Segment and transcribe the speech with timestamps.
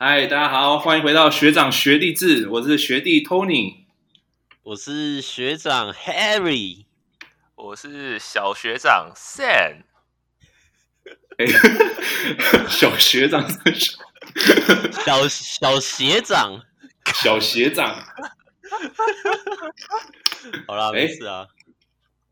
[0.00, 3.78] 嗨，大家好，欢迎回到学长学弟制，我是学弟 Tony，
[4.62, 6.84] 我是学长 Harry，
[7.56, 9.82] 我是小学长 Sam，
[11.38, 11.46] 哎，
[12.70, 13.44] 小学长
[15.04, 16.62] 小小学长，
[17.20, 17.92] 小学长，
[20.68, 21.48] 好啦，没事啊。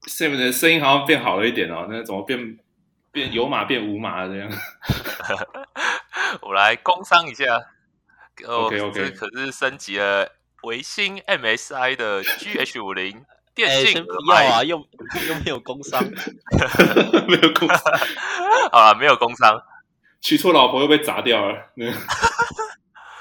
[0.07, 2.61] Sam 的声音好像变好了一点哦，那怎么变
[3.11, 4.49] 变有码变无码这样？
[6.43, 7.45] 我来工商一下
[8.47, 10.31] ，OK OK，可是升级了
[10.63, 13.25] 维星 MSI 的 GH 五零
[13.55, 16.03] 电信、欸，先不要啊，又又没有工商，
[17.29, 17.79] 没有工商，
[18.73, 19.63] 好了，没有工商，
[20.21, 21.71] 娶错老婆又被砸掉了。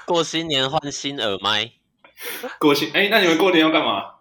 [0.06, 1.72] 过新年换新耳麦，
[2.60, 4.16] 过新哎、欸，那你们过年要干嘛？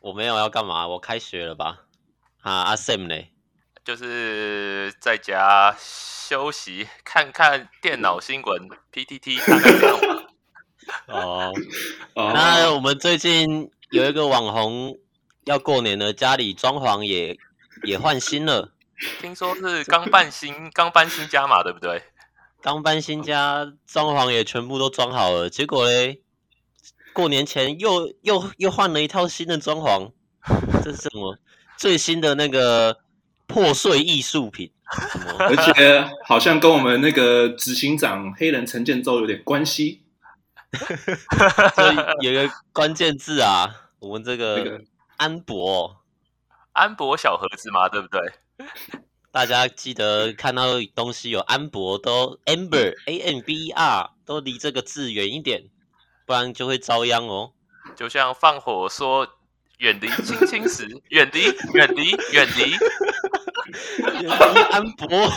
[0.00, 1.80] 我没有要干嘛，我开学了吧？
[2.42, 3.16] 啊，阿 Sam 呢？
[3.90, 9.98] 就是在家休息，看看电脑新闻，PTT 看看这样。
[11.10, 11.52] 哦，
[12.14, 14.96] 那我们最近有一个网红
[15.42, 17.36] 要过年了，家里装潢也
[17.82, 18.72] 也换新了，
[19.20, 22.00] 听说是刚搬新，刚搬新家嘛，对不对？
[22.62, 26.22] 刚搬新家，装潢也全部都装好了，结果嘞，
[27.12, 30.12] 过年前又又又换了一套新的装潢，
[30.84, 31.36] 这是什么？
[31.76, 32.98] 最新的那个
[33.50, 34.70] 破碎艺术品，
[35.40, 40.04] 而且好像跟我们那个执行长黑人陈建州有点关系。
[41.74, 44.80] 所以有个关键字啊，我们这个
[45.16, 45.96] 安博，
[46.72, 48.20] 安博小盒子嘛，对不对？
[49.32, 55.64] 大家记得看到东西有安博都 Amber A M B E R 都离这个字远一点，
[56.24, 57.52] 不然就会遭殃哦。
[57.96, 59.26] 就像放火说。
[59.80, 61.40] 远离青青石，远离，
[61.72, 62.70] 远离，远离，
[64.02, 65.32] 远离安博，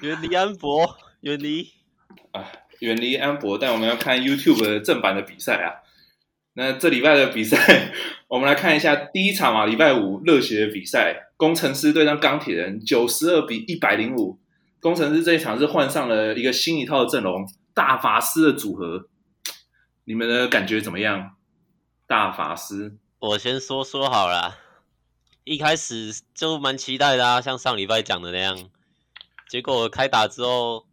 [0.00, 1.72] 远离安博，远离
[2.30, 2.44] 啊，
[2.78, 3.58] 远离安博。
[3.58, 5.82] 但我们要看 YouTube 的正版的比赛啊。
[6.54, 7.92] 那这礼拜的比赛，
[8.28, 14.38] 我们来看一下第一场嘛，礼拜五热血的比赛，工程师对上钢铁人，九十二比一百零五。
[14.78, 17.44] 工程师这一场是换上了一个新一套的阵容，
[17.74, 19.08] 大法师的组合，
[20.04, 21.32] 你们的感觉怎么样？
[22.06, 22.96] 大法师。
[23.20, 24.58] 我先说说好了，
[25.42, 28.70] 一开始就蛮期待的啊，像上礼拜讲的那样。
[29.48, 30.86] 结果开打之后，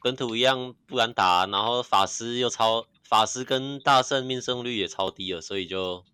[0.00, 6.04] 本土一样不敢打，然后法师又超，法师跟大圣命中率也超低了，所以就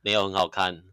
[0.00, 0.84] 没有很好看，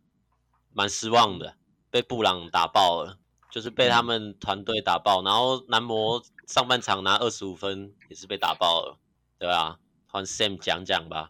[0.74, 1.56] 蛮失望的。
[1.92, 3.20] 被布朗打爆了，
[3.52, 5.22] 就是被他们团队打爆。
[5.22, 8.98] 然后男模上半场拿二十五分，也是被打爆了，
[9.38, 9.78] 对吧？
[10.08, 11.30] 换 Sam 讲讲吧。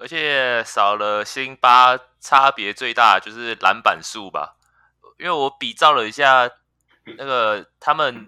[0.00, 4.56] 而且少了辛巴，差别最大就是篮板数吧。
[5.18, 6.48] 因为我比照了一下，
[7.18, 8.26] 那个他们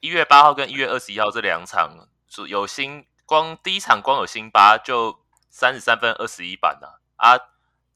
[0.00, 2.06] 一月八号跟一月二十一号这两场，
[2.46, 7.40] 有辛光第一场光有辛巴就三十三分二十一板啊，啊，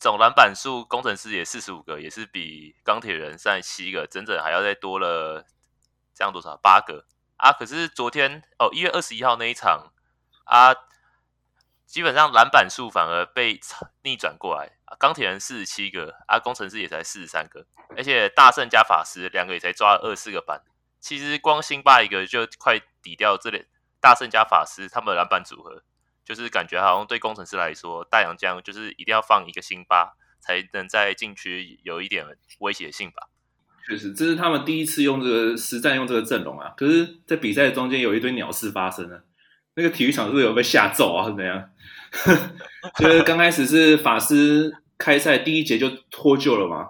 [0.00, 5.44] 总篮板数工程师也四十五个，也是比钢铁人三十七个，整整还要再多了
[6.14, 7.04] 这样多少八个
[7.36, 7.52] 啊。
[7.52, 9.92] 可是昨天哦一月二十一号那一场
[10.44, 10.74] 啊。
[11.92, 13.60] 基本上篮板数反而被
[14.02, 20.62] 逆转过来，钢铁人四十七个，啊，工程师也才四十三个，而且大圣加法师两个也才抓了二四个板。
[21.00, 23.66] 其实光辛巴一个就快抵掉这里，
[24.00, 25.82] 大圣加法师他们的篮板组合，
[26.24, 32.24] 就是感觉好像对工程师来说，大洋将就是一定要放一个辛巴，才能在禁区有一点
[32.60, 33.28] 威胁性吧。
[33.86, 39.24] 确实，这是他们第一次用这个实战用这个阵容啊，可是，在比赛中间有一堆鸟事发生了。
[39.74, 41.28] 那个体育场是不是有被吓走啊？
[41.28, 41.70] 是怎样？
[42.98, 46.88] 就是刚开始是法师开赛第一节就脱臼了嘛？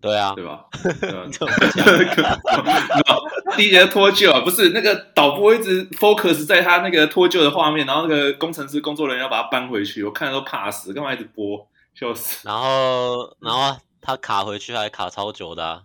[0.00, 0.64] 对啊，对吧？
[3.56, 11.66] 第一节脱臼啊，不是那个导播一直 focus 在他那个脱臼的画面，然后那个工程师工作人员要把他搬回去，我看都怕死，干嘛一直播？
[11.94, 12.46] 笑死！
[12.46, 15.82] 然后，然后他卡回去还卡超久的，啊，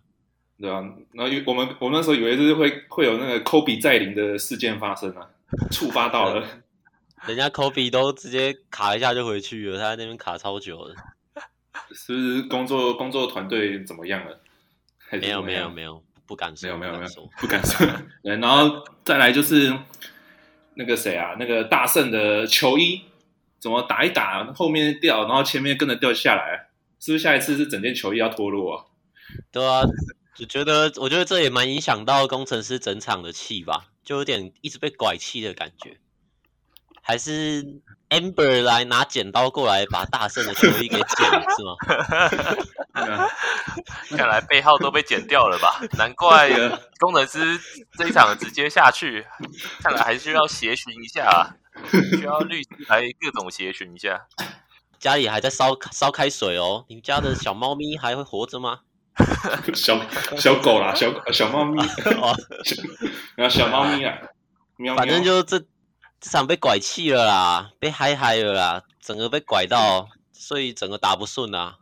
[0.60, 0.84] 对啊，
[1.14, 5.28] 然后我们我们那时候以为就是会会有那个科比再临的事件发生啊。
[5.70, 6.46] 触发到了，
[7.27, 10.95] 人家科比都直接卡一下就回去了，他在那边卡超久了。
[11.94, 14.39] 是不是工作工作团队怎么样了？
[15.12, 17.85] 没有没有没有，不敢说，没有没有没有，不敢说。
[18.23, 19.77] 对，然后再来就是
[20.75, 23.01] 那个谁啊，那个大圣的球衣
[23.59, 26.69] 怎么打一打后面掉，然后前面跟着掉下来，
[27.00, 28.85] 是不是下一次是整件球衣要脱落啊？
[29.51, 29.83] 对啊，
[30.35, 33.88] 就觉得我觉得这也蛮影响到工程师整场的气吧。
[34.03, 35.97] 就有点一直被拐气的感觉，
[37.01, 37.63] 还是
[38.09, 41.75] Amber 来拿剪刀过来把大圣的球衣给剪了是吗？
[44.18, 45.81] 看来背号都被剪掉了吧？
[45.98, 46.50] 难怪
[47.00, 47.59] 工程师
[47.98, 49.25] 这一场直接下去，
[49.81, 51.56] 看来还是要协寻一下啊。
[51.92, 54.27] 需要律师来各种协寻一下。
[55.00, 58.81] 家里还在烧烧开水哦，你们家的小猫咪还会活着吗？
[59.74, 60.00] 小
[60.38, 61.81] 小狗啦，小小猫咪，
[63.36, 64.18] 然后小猫咪啊，
[64.77, 65.63] 喵喵反正就这
[66.21, 71.79] 这场被拐气了啦，被嗨嗨了啦，整个被拐到，所以整个打不顺啊。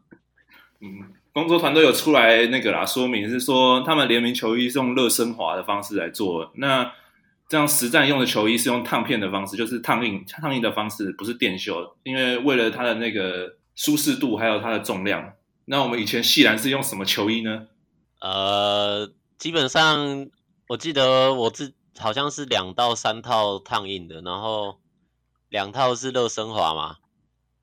[0.80, 6.89] 嗯，工作团队有出来那个啦，说明是说他们联名球衣是用热升华的方式来做，那
[7.50, 15.33] 这样实战用的球衣是用烫片的方式，就是烫印烫印的方式，不是电绣，因为为了它的那个舒适度还有它的重量。
[15.65, 17.68] 那我们以前细兰是用什么球衣呢？
[18.21, 20.30] 呃，基本上
[20.69, 24.80] 我记得我自好像是两到三套烫印的，然后
[25.50, 26.97] 两套是热升华嘛，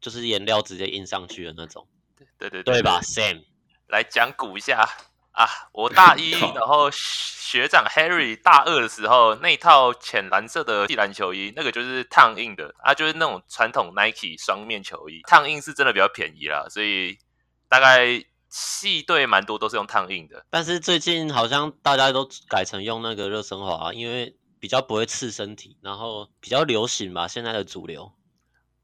[0.01, 1.87] 就是颜料直接印上去的那种。
[2.17, 3.45] 对对对，对吧？Sam
[3.89, 4.89] 来讲古一下
[5.33, 17.19] 啊，我大一， 然后学长 Harry 大二的时候，那套浅蓝色的系篮球衣，那个就是烫印的啊，就是那种传统 Nike 双面球衣，烫印是真的比较便宜啦，所以。
[17.69, 18.25] 大概
[18.59, 28.13] 系队蛮多都是用烫印的，但是最近好像大家都改成用那个热升华，因为比较不会刺身体，然后比较流行吧，现在的主流。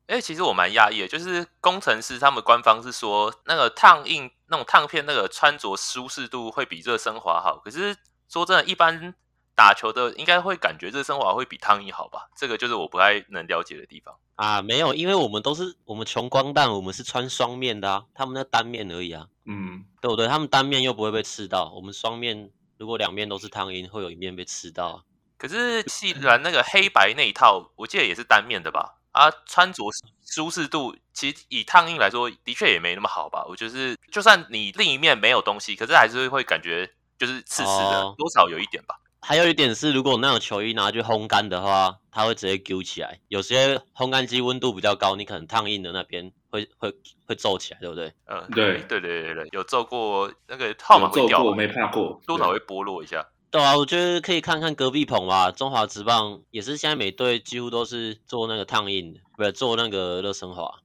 [0.09, 7.97] 哎、欸，其实我蛮讶异的，就是工程师他们官方是说那个烫印那种烫片那个穿着舒适度会比热升华好，可是
[8.29, 9.15] 说真的，一般。
[9.55, 12.29] 打球的应该会感觉这生活会比烫印好吧？
[12.37, 14.63] 这个就是我不太能了解的地方啊。
[14.63, 19.27] 没有，因为我们都是我们穷光蛋，我们是穿双面的啊，他们那单面而已啊。
[19.45, 20.27] 嗯，对不对？
[20.29, 25.03] 他们单面又不会被刺到，我们双面如果两面都是烫印，会有一面被刺到啊。
[25.37, 28.99] 可是细然那个黑白那一套，我记得也是单面的吧？
[29.11, 29.85] 啊，穿着
[30.25, 33.45] 舒适度其实以烫印来说，的确也没那么好吧？
[33.47, 36.89] 我就是，就算你另一面没有东西，可是还是会感觉
[37.19, 38.99] 就是刺刺的，哦，多少有一点吧。
[39.25, 43.21] 还有一点是，如果那种球衣拿去烘干的话，它会直接揪起来。
[43.29, 46.93] 有些烘干机温度比较高，你可能烫印的那边会会
[47.25, 48.13] 会皱起来，对不对？
[48.27, 53.25] 嗯，对对对对对，有皱过那个号码会掉，我没怕过，多少会剥落一下。
[53.53, 60.81] 对啊，我觉得可以看看隔壁棚吧，中华职棒也是现在每队几乎都是做那个烫印的，不是做那个热升华，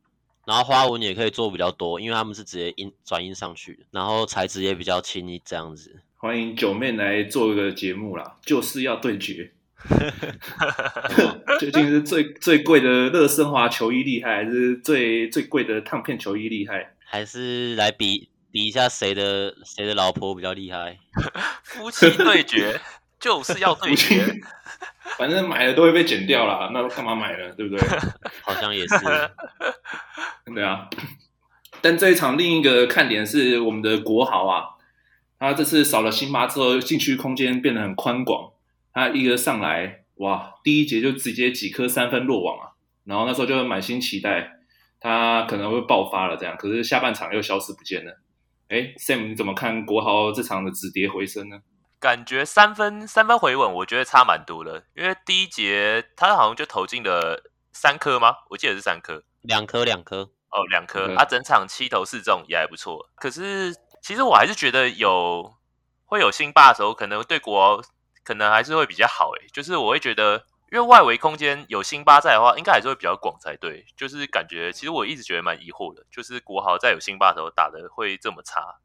[0.46, 6.04] 然后花纹也可以做比较多，因为他们是直接印转印上去，然后材质也比较轻易这样子。
[6.20, 9.52] 欢迎九妹来做一个节目啦，就是要对决，
[11.62, 16.96] 究竟是最最贵的热升华球衣厉害，还是最最贵的烫片球衣厉害？
[17.06, 20.98] 还是来比比一下谁的谁的老婆比较厉害？
[21.64, 22.82] 夫妻对决
[23.20, 24.26] 就是要对决，
[25.20, 27.52] 反正买了都会被剪掉啦，那干嘛买呢？
[27.56, 27.88] 对不对？
[28.42, 28.96] 好像也是，
[30.52, 30.90] 对啊。
[31.80, 34.74] 但这一场另一个看点是我们的国豪啊。
[35.40, 38.52] 他这次少了辛巴之后，禁区空间变得很宽广。
[38.92, 42.74] 他一个上来，哇，第一节就直接几颗三分落网啊！
[43.04, 44.58] 然后那时候就满心期待
[45.00, 48.20] 他可能会爆发了这样，可是下半场又消失不见了。
[48.70, 51.60] 哎，Sam，你怎么看国豪这场的止跌回升呢？
[52.00, 54.84] 感觉三分三分回稳，我觉得差蛮多的。
[54.96, 58.38] 因为第一节他好像就投进了三颗吗？
[58.50, 61.14] 我记得是三颗，两颗两颗哦，两颗。
[61.16, 63.76] 他整场七投四中也还不错，可是。
[64.08, 65.54] 其实我还是觉得有
[66.06, 67.84] 会有辛巴的时候，可能对国
[68.24, 69.48] 可能还是会比较好诶。
[69.52, 73.86] 就是我会觉得，因为外围空间有辛巴在的话，应该还是会比较广才对。
[73.98, 78.80] 就是感觉，其实我一直觉得蛮疑惑的，就是国豪在有辛巴的时候打的会这么差。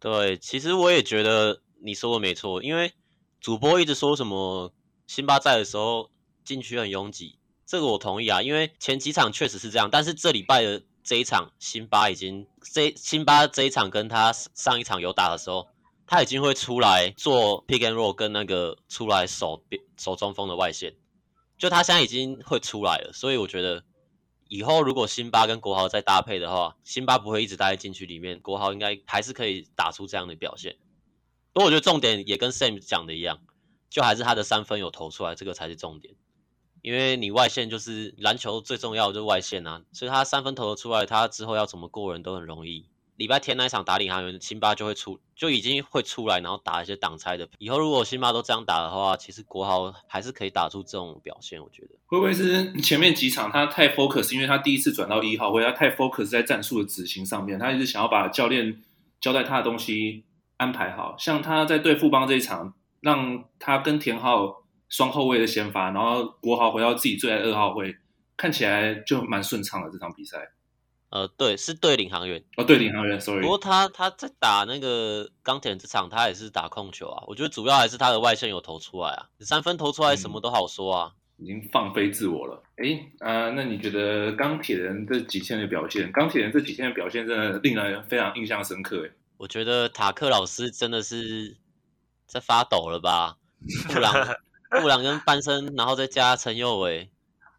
[0.00, 2.94] 对，其实我也觉得你说的没错，因为
[3.42, 4.72] 主播一直说什么
[5.06, 6.10] 辛巴在的时候
[6.42, 10.82] 禁区很拥挤，这个我同意啊，因为前几场确实是这样，但是这礼拜的。
[11.04, 15.68] 这一场辛巴已经这辛巴这一场跟他上一场有打的时候，
[16.06, 19.62] 他已经会出来做 pick and roll 跟那个出来守
[19.98, 20.94] 守中锋的外线，
[21.58, 23.84] 就他现在已经会出来了，所以我觉得
[24.48, 30.76] 以后如果辛巴跟国豪再搭配的话，辛巴不会一直待在禁区里面，国豪应该还是可以打出这样的表现。
[31.52, 33.40] 不过我觉得重点也跟 Sam 讲的一样，
[33.90, 36.14] 就还是他的三分有投出来，这个才是重点。
[36.84, 42.84] 因为你外线就是篮球最重要的就是外线啊，所以他三分投得出来，他之后要怎么过人都很容易。
[43.16, 47.48] 礼拜天那一场打领航员，辛巴就会出，就已经会出来，然后打一些挡拆的。
[47.56, 51.58] 以后如果辛巴都这样打的话，其实国豪还是可以打出这种表现。
[51.58, 58.82] 我觉得会不会是前面几场他太 focus，因为他第一次转到一号位，他太 focus 在战术的执行上面，他一直想要把教练
[59.22, 60.24] 交代他的东西
[60.58, 61.16] 安排好。
[61.18, 64.63] 像他在对富邦这一场，让他跟田浩。
[64.88, 67.96] 双后卫的先发，然后国豪回到自己最爱二号位，
[68.36, 70.50] 看起来就蛮顺畅的这场比赛。
[71.10, 72.42] 呃，对，是对领航员。
[72.56, 73.40] 哦，对领航员，sorry。
[73.40, 77.22] 不过他他在打那个钢铁人这场，他也是打控球啊。
[77.28, 81.12] 我觉得主要还是他的外线有投出来啊，三分投出来什么都好说啊。
[81.38, 82.60] 嗯、已经放飞自我了。
[82.78, 86.10] 哎，啊，那你觉得钢铁人这几天的表现？
[86.10, 89.06] 钢铁人这几天的表现真的令人非常印象深刻。
[89.06, 91.56] 哎，我觉得塔克老师真的是
[92.26, 93.36] 在发抖了吧？
[93.86, 94.12] 布朗、
[94.80, 97.10] 布朗跟班森，然后再加陈佑伟，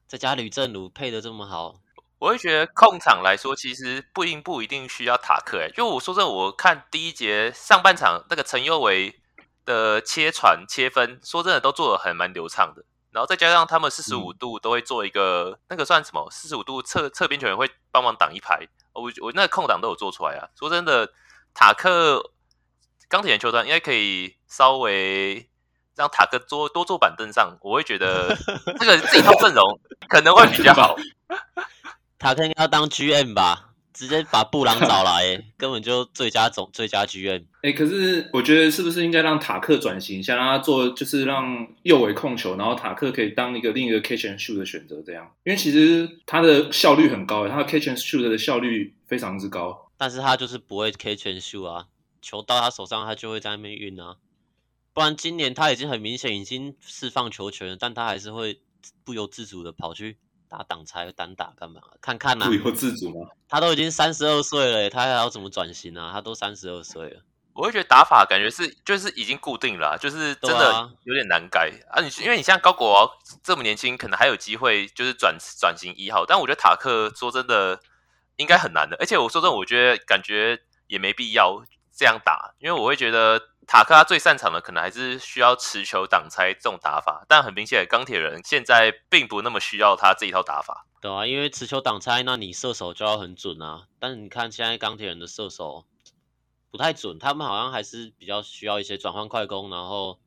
[0.07, 1.75] 再加吕正儒，配的这么好。
[2.19, 5.59] 我会觉得控场来说，其实不应不一定需要塔克。
[5.59, 9.19] 哎，就我说真的，我看第一节上半场那个陈佑伟
[9.65, 12.83] 的切传切分，说真的都做的还蛮流畅的。
[13.11, 16.27] 然后再加上他们四十五度都会做一个、嗯、那个算什么？
[16.29, 18.67] 四十五度侧侧边球员会帮忙挡一排。
[18.93, 20.49] 我我那个空档都有做出来啊。
[20.59, 21.13] 说真的，
[21.53, 22.31] 塔克
[23.07, 25.49] 钢铁人球团应该可以稍微
[25.95, 28.35] 让塔克坐多坐板凳上，我会觉得
[28.79, 30.95] 这个这一套阵容可能会比较好。
[32.19, 37.43] 塔克应该要当 GM 吧，直接把布朗找来， 根本就最佳总最佳 GM。
[37.61, 51.85] 哎、欸，可是我觉得是不是应该让塔克转型一下，让他做就是让右尾控球，然后塔克可以当一个另一个 catch and shoot 的选择，这样，因为其实他的效率很高，他的 catch and shoot 的效率非常之高，但是他就是不会 catch and shoot 啊，
[52.21, 54.15] 球到他手上他就会在那边运啊，
[54.95, 58.61] 不然今年他已经很明显已经释放球权了，但他还是会
[59.03, 60.17] 不由自主的跑去。
[60.47, 61.81] 打挡拆单打干嘛？
[61.99, 63.27] 看看呐、啊，不由自主吗？
[63.49, 66.11] 他都已经三十二岁了，他还要怎么转型啊？
[66.13, 67.21] 他都三十二岁了，
[67.53, 71.99] 我会觉得打法感觉是就是已经固定了、啊，就是真的有点难改啊！
[71.99, 73.11] 你因为你像高国豪
[73.43, 77.81] 这么年轻，可能还有机会就是转转型一号，但我觉得塔克说真的
[78.37, 81.61] 应该很难的，而且我说真的，我觉得感觉也没必要
[81.93, 83.41] 这样打，因为我会觉得。
[83.67, 90.85] 塔克他最擅长的可能还是需要持球挡拆这种打法，但很明显，钢铁人现在并不那么需要他这一套打法。
[91.01, 93.87] 对啊，因为持球挡拆，那你射手就要很准啊。
[93.99, 95.85] 但是你看现在钢铁人的射手
[96.71, 100.19] 不太准，他们好像还是比较需要一些转换快攻，然后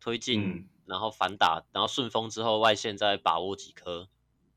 [0.00, 4.08] 推进，嗯、然后反打，然后顺风之后外线再把握几颗，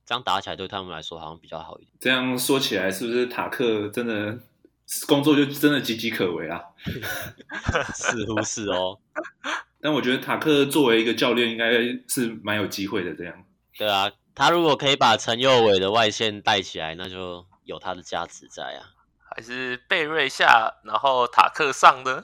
[0.06, 1.94] 这样打起来对他们来说好像比较好一点。
[2.00, 4.40] 这样说起来，是不是塔克真的？
[5.08, 6.62] 工作就真的岌岌可危啊，
[7.96, 9.00] 似乎是哦。
[9.82, 11.72] 但我觉得塔克作为一个教练，应该
[12.08, 13.14] 是蛮有机会的。
[13.16, 13.34] 这样，
[13.78, 18.88] 对啊，他如果可以把陈佑伟的外线带起来，那就有他的价值在啊。
[19.36, 22.24] 还是贝瑞下，然后塔克上呢，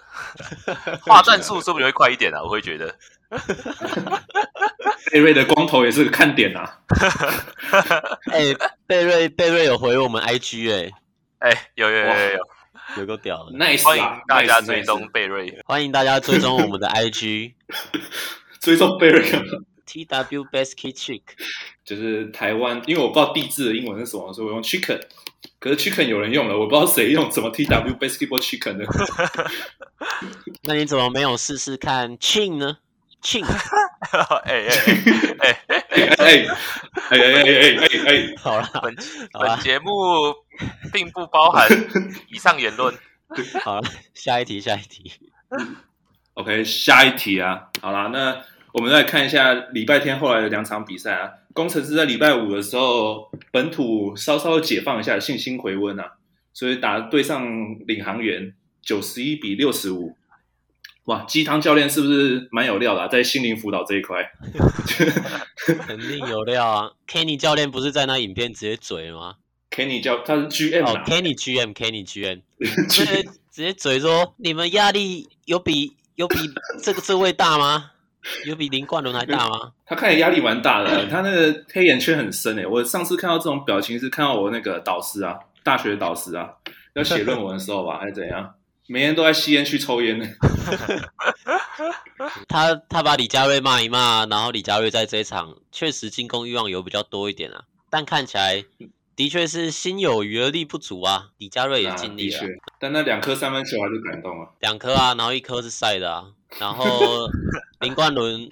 [1.01, 2.43] 画战术是不是会快一点啊？
[2.43, 2.95] 我会觉得，
[5.11, 6.81] 贝瑞的光头也是个看点啊。
[8.31, 10.93] 哎、欸，贝瑞，贝瑞有回我们 IG 哎、欸。
[11.39, 12.39] 哎、欸，有有有有有，
[12.97, 13.81] 有个屌的，nice！
[13.83, 17.53] 欢迎大家追踪贝瑞，欢迎大家追踪我们的 IG，
[18.59, 19.23] 追踪贝瑞
[19.87, 21.21] ，TW Basket Chick，
[21.85, 25.01] 就是台湾，因为我不知道地质的英文是什么，所以我用 Chicken，
[25.59, 28.85] 可是 Chicken 有人用了，我不知道谁用怎么 TW Basketball Chicken 的，
[30.63, 32.79] 那你怎么没有试试看 Chin 呢
[33.21, 33.41] 哎
[34.45, 34.67] 哎
[35.39, 36.47] 哎哎哎哎
[37.09, 38.95] 哎哎哎哎，好了，本
[39.33, 39.91] 本节目
[40.93, 41.67] 并不包含
[42.29, 42.97] 以上言论。
[43.61, 43.83] 好 了，
[44.13, 45.11] 下一题，下一题。
[46.35, 47.69] OK，下一题啊。
[47.81, 51.31] 好了，那我们再看一下礼拜天后来的两场比赛啊。
[51.53, 56.13] 工程师在礼拜五的时候本土稍稍解放一下，信心回温啊，
[56.53, 57.45] 所以打对上
[57.85, 60.15] 领航员九十一比六十五。
[61.09, 63.07] 哇，鸡汤教练是不是蛮有料的啊？
[63.07, 64.17] 在心灵辅导这一块，
[65.87, 69.37] 肯定有料啊！Kenny 教练不是在那影片直接嘴吗
[69.71, 72.41] ？Kenny 教他是 GM 哦，Kenny GM，Kenny GM，
[72.87, 76.37] 直接直接嘴说：你们压力有比有比
[76.83, 77.89] 这个这位大吗？
[78.45, 79.71] 有比林冠伦还大吗？
[79.87, 82.67] 他看起来压力蛮大的，他那个黑眼圈很深诶。
[82.67, 86.49] 我上次看到这种表情是看到我那个导师啊，大学导师啊，
[86.93, 88.53] 要写论文的时候吧，还是怎样？
[88.91, 90.25] 每天都在吸烟区抽烟呢。
[92.49, 98.65] 他他把李佳瑞骂一骂，然后李佳瑞在这一场确实进攻欲望有比较多一点啊，但看起来
[99.15, 101.29] 的确是心有余而力不足啊。
[101.37, 102.39] 李佳瑞也尽力了，
[102.79, 104.49] 但那两颗三分球还是感动啊。
[104.59, 106.25] 两颗啊，然后一颗是晒的啊。
[106.57, 107.29] 然后
[107.81, 108.49] 林冠伦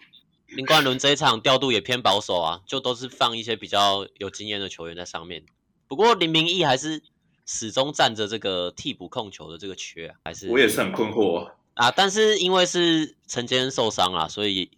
[0.49, 5.43] 林冠伦这一场调度也偏保守啊，就都是放一些比较有经验的球员在上面。
[5.87, 7.01] 不过林明义还是。
[7.49, 11.89] 始终占着这个替补控球的这个缺，还是我也是很困惑啊。
[11.89, 14.69] 但是因为是陈坚受伤了，所以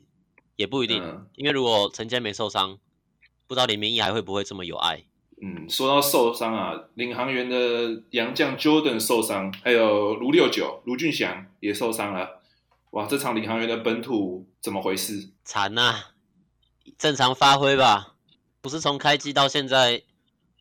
[0.56, 1.04] 也不一定。
[1.04, 2.78] 嗯、因为如果陈坚没受伤，
[3.48, 5.04] 不知道林明义还会不会这么有爱。
[5.42, 12.42] 嗯，说到受伤啊，领航员的洋将 Jordan 受伤，还有卢六九卢俊祥也受伤了。
[12.92, 15.32] 哇，这场领航员的本土怎么回事？
[15.44, 16.12] 惨呐、啊！
[17.00, 18.16] 正常发挥吧，
[18.62, 20.04] 不是从开机到现在。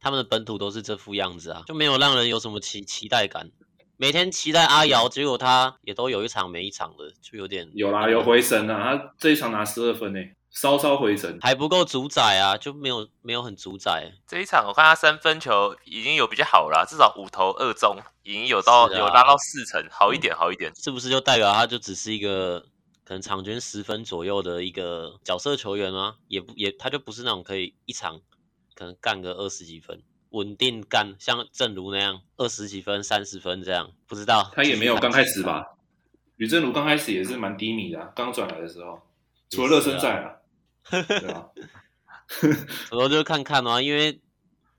[0.01, 3.51] 他们的本土都是这副样子啊，就没有让人有什么期期待感。
[3.97, 8.97] 每天期待阿瑶，结果他也都有一场没一场的，就有点有啦，有回神啊。
[8.97, 14.13] 他这一场拿十二分呢，稍稍回神，还不够主宰啊，就没有没有很主宰。
[14.29, 20.73] 这一场我看他三分球已经有比较好了，至少五投二中，已经有到、啊、有拉到四成，好一点好一点。
[20.77, 22.61] 是不是就代表他就只是一个
[23.05, 26.15] 可能场均十分左右的一个角色球员吗？
[26.29, 28.21] 也不也他就不是那种可以一场
[28.79, 35.65] 可能干个二十几分，稳定干像正如那样二十几分、三十分这样，不知道他也没有刚开始吧？
[36.37, 39.03] 吕正如刚开始也是蛮低迷的、啊，刚转来的时候，
[39.51, 40.37] 除了热身赛啊。
[40.89, 41.49] 对啊，
[42.93, 44.21] 我就看看嘛，因为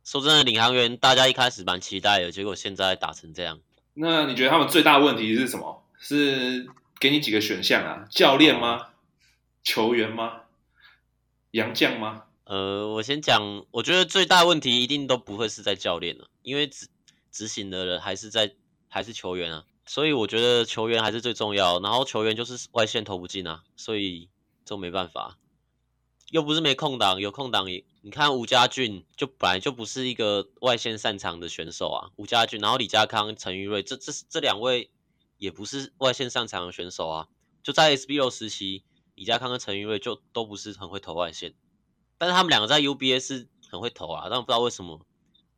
[0.06, 3.60] 说真的，领航员大家一开始蛮期待的，结果现在打成这样。
[3.96, 5.84] 那你觉得他们最大的问题是什么？
[6.00, 6.66] 是
[7.02, 8.08] 给你几个选项啊？
[8.10, 8.88] 教练吗？
[9.62, 10.44] 球员吗？
[11.52, 12.24] 杨将吗？
[12.50, 16.88] 呃，我先讲，我觉得最大问题一定都不会是在教练了，因为执
[17.32, 18.56] 执行的人还是在
[18.88, 21.80] 还是球员啊，所以我觉得球员还是最重要。
[21.80, 24.30] 然后球员就是外线投不进啊，所以
[24.66, 25.38] 就没办法。
[26.32, 27.86] 又不是没空档，有空档也。
[28.02, 34.90] 你看吴家俊就本来就不是一个外线擅长的选手啊，吴家俊，然后李家康、陈玉瑞，这这这两位
[35.38, 37.28] 也不是外线擅长的选手啊。
[37.62, 41.54] 就在 SBL 时期，李家康跟陈玉瑞就都不是很会投外线，
[42.20, 45.02] 但是他们两个在 UBA 是很会投啊，但我不知道为什么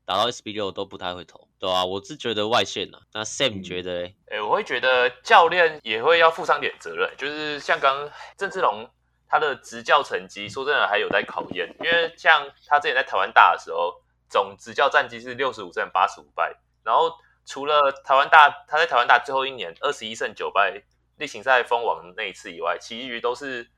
[0.06, 8.90] 打到 SB 六都不太会投，对啊，我是觉得外线啊，那 Sam 觉得，哎、欸，我会觉得教练也会要负上点责任，就是像刚郑志龙。
[9.34, 13.96] 他的执教成绩，说真的还有在考验，因为像他之前在台湾大的时候，
[14.30, 16.54] 总执教战绩是六十五胜八十五败，
[16.84, 17.10] 然后
[17.46, 20.84] 除了台湾大，他在台湾大最后一年二十一胜九败，
[21.16, 23.72] 例行赛封王那一次以外，其余都是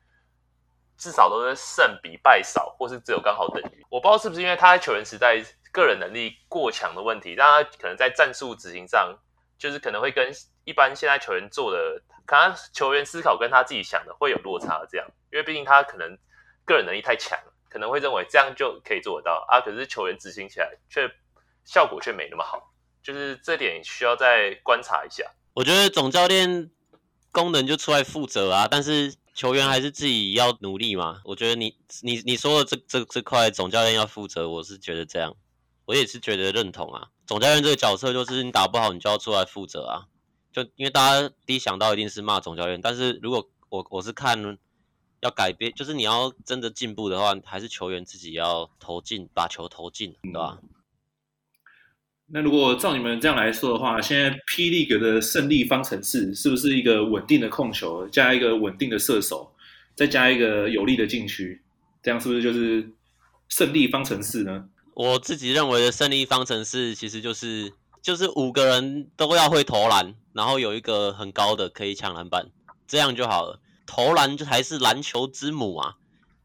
[0.97, 3.85] 至少都是胜比败少，或是只有刚好等于。
[3.89, 9.17] 我不知道是不是因为他在球员时代个人能力过强的问题，让他可能在战术执行上，
[9.57, 10.31] 就是可能会跟
[10.63, 12.01] 一般现在球员做的。
[12.25, 16.17] 可能球员思考跟他自己想的会有落差，这样，因为毕竟他可能
[16.63, 17.37] 个人能力太强，
[17.69, 19.59] 可能会认为这样就可以做得到啊。
[19.59, 21.05] 可是球员执行起来却
[21.65, 22.71] 效果却没那么好，
[23.03, 25.29] 就是这点需要再观察一下。
[25.53, 26.71] 我觉得总教练
[27.33, 31.21] 功能就出来负责啊，但是球员还是自己要努力嘛。
[31.25, 35.35] 我觉得你你你说的这这这块总教练要负责，我是觉得这样，
[35.85, 37.09] 我也是觉得认同啊。
[37.25, 40.05] 总教练这个角色就是你打不好，你就要出来负责啊。
[40.51, 44.57] 就因为大家第一想到一定是骂总教练，但是如果我我是看
[45.21, 50.59] 要改变，就是你要真的进步的话，还是球员自己要投进，把球投进，对吧？
[52.27, 54.69] 那如果照你们这样来说的话，现在 P.
[54.69, 59.53] League 的胜利方程式是不是一个稳定的控球，加一个稳定的射手，
[59.95, 61.61] 再加一个有力的禁区，
[62.01, 62.89] 这样是不是就是
[63.49, 64.65] 胜利方程式呢？
[64.93, 67.73] 我自己认为的胜利方程式其实就是。
[68.03, 72.51] 就是五个人都要会投篮，然后有一个很高的可以抢篮板，
[72.85, 73.61] 这样就好了。
[73.85, 75.95] 投篮就还是篮球之母啊！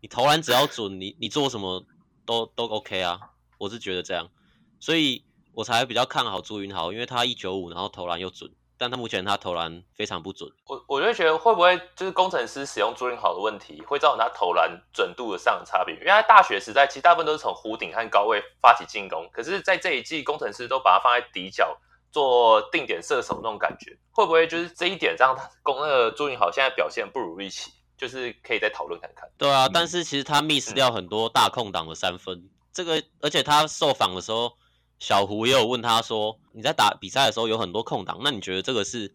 [0.00, 1.84] 你投篮只要准，你你做什么
[2.24, 3.18] 都都 OK 啊。
[3.58, 4.30] 我是觉得这样，
[4.78, 5.24] 所以
[5.58, 8.48] 我才比较看好朱云豪，因为他一九五，然后投篮又准。
[8.76, 15.96] 但他目前他投篮非常不准，我我就觉得会不会就是工程师使用朱云豪的问题，会造成他投篮准度的上的差别？
[15.96, 21.76] 因为他大学时代其实大部分都是从弧顶和高位发起进攻，可是在这一季工程师都把他放在底角
[22.12, 27.72] 做定点射手那种感觉，会不会就是这一点让他攻那个朱云豪现在表现不如预期？
[27.96, 29.28] 就是可以再讨论看看。
[29.36, 34.52] 对啊，但是其实他 miss 掉很多大空档的三分，嗯、这个而且他受访的时候。
[34.98, 39.14] 小胡也有问他说：“你在打比赛的时候有很多空档，那你觉得这个是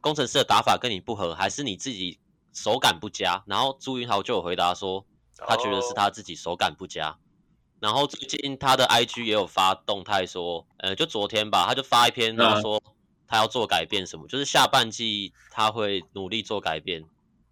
[0.00, 2.18] 工程师的打法跟你不合，还是你自己
[2.52, 7.16] 手感不佳？”然后朱云豪就有回答说：“他觉得是他自己手感不佳。”
[7.80, 12.82] 然后最近他的 IG 也有发动态说：“呃，就昨天吧，他就发一篇，他说
[13.26, 17.04] 他要做改变什么，就是下半季他会努力做改变，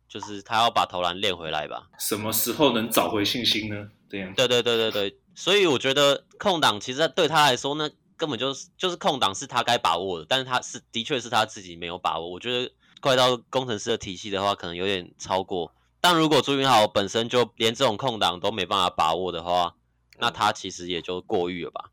[0.09, 1.89] 就是他要把投篮练回来吧。
[1.99, 3.89] 什么时候能找回信心呢？
[4.09, 4.33] 这样？
[4.35, 12.31] 对对对对对。”所以我觉得空档其实对他来说，那根本就是就是空档是他该把握的，但是他是的确是他自己没有把握。
[12.31, 15.75] 我觉得怪到工程师的体系的话，可能有点超过。
[16.01, 19.75] 但如果朱云豪本身就连这种空档都没办法把握的话，
[20.19, 21.91] 那他其实也就过誉了吧。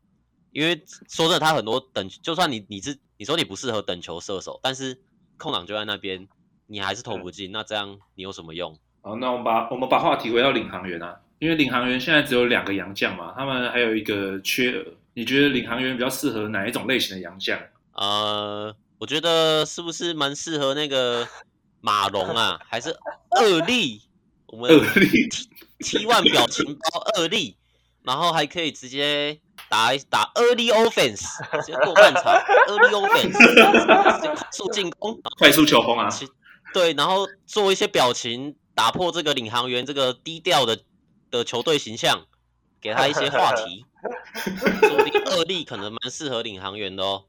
[0.52, 5.02] 因为说真的，他很多等，就算你你是你说你不适合等球射手，但是
[5.38, 6.28] 空档就在那边，
[6.72, 8.74] 你还是投不进，那这样你有什么用？
[9.02, 11.14] 好，那我们把我们把话题回到领航员啊。
[11.38, 14.82] 因为领航员现在只有两个洋将嘛，他们还有一个缺额。
[15.12, 17.58] 你觉得领航员比较适合哪一种类型的洋将？
[17.92, 21.28] 呃，我觉得是不是蛮适合那个
[21.82, 22.96] 马龙啊，还是
[23.32, 24.00] 二力？
[24.46, 25.28] 我们二力
[25.80, 27.54] T1 表情包二力，
[28.02, 31.26] 然后还可以直接打一打 early offense，
[31.60, 32.24] 直接过半场
[32.68, 36.08] early offense，快速进攻，快速球风啊！
[36.72, 38.56] 对，然后做一些表情。
[38.74, 40.78] 打破这个领航员这个低调的
[41.30, 42.26] 的球队形象，
[42.80, 43.84] 给他一些话题，
[44.80, 47.22] 说不定二力可能蛮适合领航员的哦。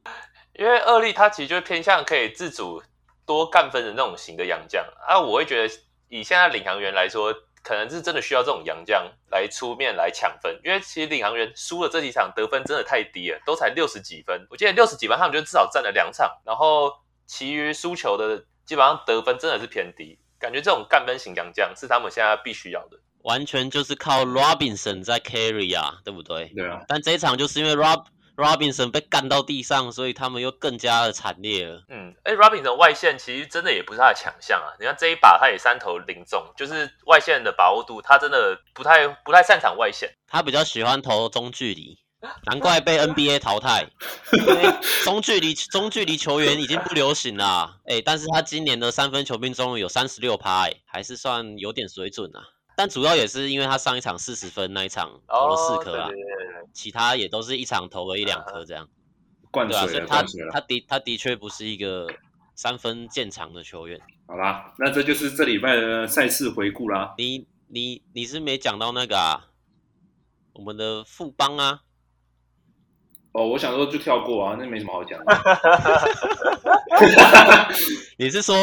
[0.54, 2.82] 因为二力他其实就偏向可以自主
[3.26, 5.74] 多干分的那种型的洋将啊，我会觉得
[6.08, 7.34] 以现在领航员来说。
[7.66, 14.46] 可能是真的需要这种洋将来出面来抢分，因为其实领航员输了这几场得分真的太低了，都才六十几分。
[14.50, 16.92] 我记得六十几分，他们就至少占了两场，然后
[17.26, 20.18] 其余输球的基本上得分真的是偏低。
[20.40, 26.52] 感觉这种干分型洋将是他们现在必须要的，完全就是靠 Robinson 在 carry 啊，对不对？
[26.56, 26.82] 对啊。
[26.88, 28.06] 但这一场就是因为 Rob。
[28.36, 31.84] Robinson 被干到地上，所以他们又更加的惨烈了。
[31.88, 34.74] 嗯，哎，Robinson 外线其实真的也不是他的强项啊。
[34.80, 40.12] 你看这一把，他也三投零中，就是外线的把握度，他真的不太不太擅长外线。
[40.26, 42.00] 他比较喜欢投中距离，
[42.46, 43.86] 难怪被 NBA 淘汰。
[44.32, 47.80] 因 为中距离中距离球员已经不流行了。
[47.86, 52.42] 哎，但是他今年的三分球命中率有三十六趴，哎，还是算有点水准啊。
[52.76, 56.10] 但主要也是因为他上一场四十分那一场投了四颗啊，
[56.74, 58.90] 其他也都是一场投了一两颗这样，
[59.52, 62.08] 灌水了，对啊，所以他他的他的确不是一个
[62.56, 64.02] 三分见长的球员。
[64.26, 67.14] 好啦，那这就是这礼拜的赛事回顾啦。
[67.20, 69.50] 你你你是没讲到那个啊，
[70.54, 71.82] 我们的富邦啊。
[73.34, 75.36] 哦，我想说就跳过啊，那没什么好讲的。
[78.18, 78.56] 你是说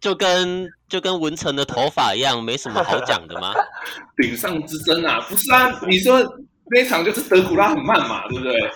[0.00, 3.54] 就跟就跟文成的头发一样，没什么好讲的吗？
[4.16, 5.70] 顶上之争啊，不是啊？
[5.86, 6.20] 你说
[6.70, 8.70] 那一场就是德古拉很慢嘛，对不对？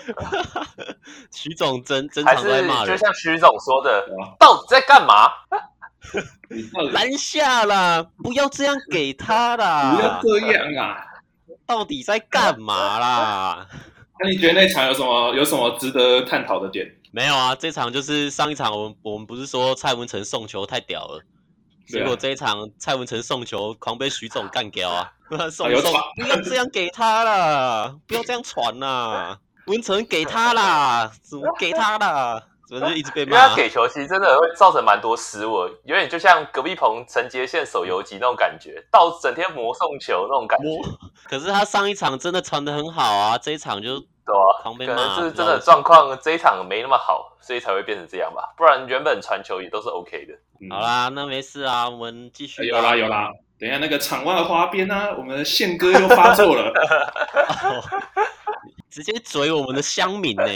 [1.31, 4.07] 徐总真真常在骂人，就像徐总说的，
[4.39, 5.31] 到底在干嘛？
[6.93, 11.05] 拦下啦，不要这样给他啦，不要这样啊！
[11.67, 13.67] 到底在干嘛啦？
[14.21, 16.87] 那你觉得那场有什么有什么值得探讨的点？
[17.11, 21.23] 没有啊，这场就是上一场我们我们不是说蔡文成送球太屌了，啊、
[21.89, 25.13] 结果这一场蔡文成送球狂被徐总干掉啊！
[25.51, 25.81] 送球
[26.17, 32.43] 不要这样给他啦，不要这样传呐，文成给他啦，怎么给他啦？
[32.73, 33.37] 怎么就一直被骂？
[33.37, 40.67] 因为他给球其实真的会造成蛮多失误，有点就像隔壁棚陈杰宪手游击那种感觉，到整天魔送球那种感觉。
[41.29, 44.03] 可是他上一场真的传的很好啊，这一场就。
[44.25, 48.55] 对啊，可能是真的状况这一场没那么好，所以才会变成这样吧。
[48.57, 50.33] 不然原本传球也都是 OK 的。
[50.61, 52.65] 嗯、好啦，那没事啊，我们继续。
[52.65, 56.71] 有啦有啦，等一下那个场外花边啊，我们的宪哥又发作了，
[57.65, 57.83] 哦、
[58.89, 60.47] 直接嘴我们的乡民呢，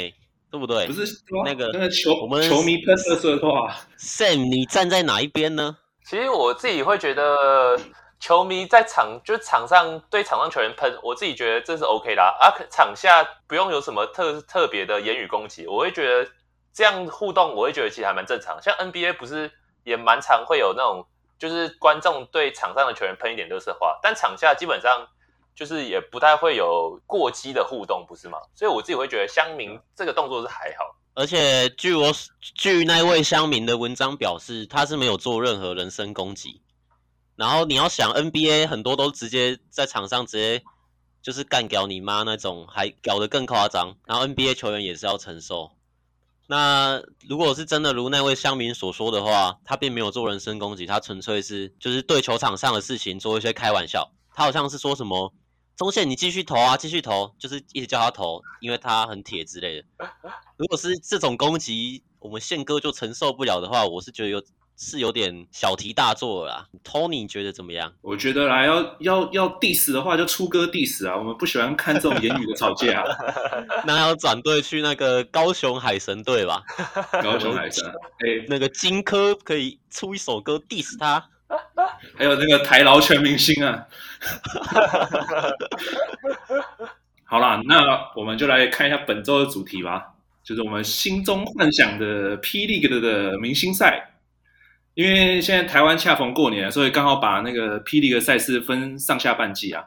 [0.57, 0.87] 对不对？
[0.87, 1.07] 不是
[1.45, 5.77] 那个那个球我们球迷喷射色的话，Sam，你站在哪一边呢？
[6.05, 7.79] 其实我自己会觉得。
[8.19, 12.33] 球迷在场就是场上对场上球员喷，我自己觉得这是 OK 的啊。
[12.41, 16.31] 啊，场下不用有什么特特别的言语攻击，我会觉得
[16.73, 18.59] 这样互动，我会觉得其实还蛮正常。
[18.63, 19.53] 像 NBA 不是
[19.85, 21.07] 也蛮常会有那种，
[21.39, 25.07] 就是观众对场上的球员喷一点热色话，但场下基本上
[25.57, 28.39] 就是也不太会有过激的互动，不是吗？
[28.55, 30.95] 所以我自己会觉得乡民这个动作是还好。
[31.15, 32.13] 而且据我
[32.55, 36.61] 据那位乡民的文章表示，他是没有做任何人身攻击。
[37.37, 40.63] 然后你要想 NBA 很多都直接在场上直接
[41.23, 43.97] 就是干屌你妈那种，还搞得更夸张。
[44.07, 45.73] 然后 NBA 球员也是要承受。
[46.49, 54.13] 那如果是真的如那位乡民所说的话，他并没有做人身攻击，他纯粹是就是对球场上的事情做一些开玩笑。
[54.35, 55.33] 他好像是说什么
[55.77, 59.85] 中线你继续投啊，继续投，就是一直叫他投，因为他很铁之类的。
[60.57, 64.43] 如果是这种攻击，我们宪哥就承受不了的话，我是觉得有。
[64.79, 67.91] 是有点小题大做了啦，Tony 你觉得怎么样？
[68.03, 73.03] 我觉得啦，要要要 diss 的话就出歌 diss 啊，我们不喜欢看这种言语的吵架。
[73.89, 76.63] 那要转队去那个高雄海神队吧？
[77.25, 77.87] 高雄海神，
[78.21, 81.27] 哎、欸，那个荆轲可以出一首歌 diss 他。
[82.17, 83.87] 还有那个台劳全明星啊。
[87.25, 92.67] 好啦，那我们就来看一下本周的主题吧，就是我们心中幻想的 P.
[92.67, 94.13] League 的明星赛。
[94.95, 98.01] 因为现在台湾恰逢过年，所以刚好把那个 P.
[98.01, 99.85] League 赛事分上下半季啊。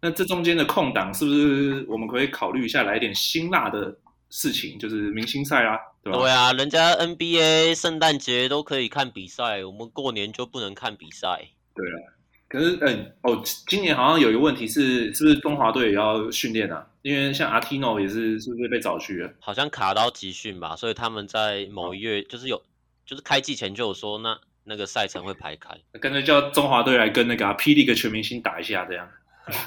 [0.00, 3.96] 那这中间的空档，是不是我们可以考虑一下来一点辛辣的
[4.32, 6.18] 事情，就是明星赛啊，对吧？
[6.18, 11.50] 对啊，人家 NBA 圣诞节都可以看比赛，我们过年就不能看比赛。
[11.74, 12.16] 对啊，
[12.48, 16.86] 可是嗯哦，今年好像有一个问题是，是不是中华队也要训练啊？
[17.02, 19.32] 因为像阿提诺也是，是不是被找去了？
[19.38, 22.62] 好像卡到集训吧，所以他们在某一月就是有，
[23.04, 24.40] 就是开季前就有说那。
[24.64, 27.74] 那个赛程会排开，干脆叫中华队来跟那个 P.
[27.74, 29.08] League 全明星打一下，这样。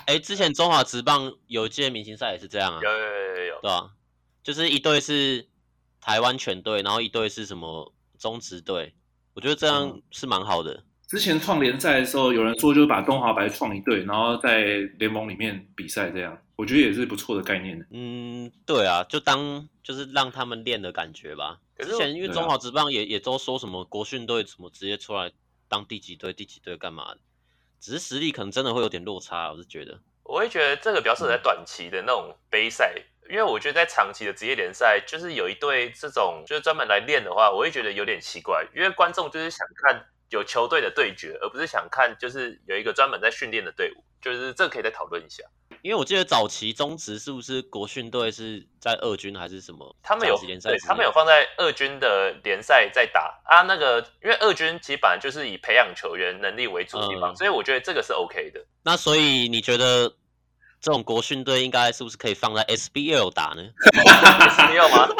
[0.05, 3.89] 哎、欸，之前中华职棒有届明星赛也是这样啊，有有有有有，对啊，
[4.45, 5.47] 就是一队是
[5.99, 8.93] 台湾全队，然后一队是什么中职队，
[9.33, 10.83] 我觉得这样是蛮好的。
[11.07, 14.65] 之前创联赛的时候，有人说就是把东华白创一队，然后在
[14.99, 17.83] 联盟里面比赛，这样我觉得也是不错的概念。
[17.89, 21.59] 嗯，对啊，就当就是让他们练的感觉吧。
[21.79, 25.31] 之前因为中华职棒也、啊、也都说什么国训队什么直接出来
[25.67, 27.19] 当第几队第几队干嘛的，
[27.79, 29.99] 只是实力可能真的会有点落差，我是觉得。
[30.21, 32.95] 我会觉得这个比较适合在短期的那种杯赛，
[33.29, 40.05] 因为我觉得在长期的职业联赛，就是有一队这种就是专门来练的话，我会觉得有点奇怪，因为观众就是想看。
[40.31, 45.43] 有球队的对决，而不是想看就是有一个专门在训练的队伍，就是这个可以再讨论一下。
[45.83, 49.95] 因为我记得早期中职是不是国训队是在二军还是什么？
[50.01, 53.61] 他们有对，他们有放在二军的联赛在打啊。
[53.61, 58.65] 那个因为二军其实本来就是以培养球员能力为主的地方，嗯，所以我觉得这个是 OK 的。
[58.83, 60.11] 那所以你觉得？
[60.85, 65.07] 这种国训队应该是不是可以放在 SBL 打呢？SBL 吗？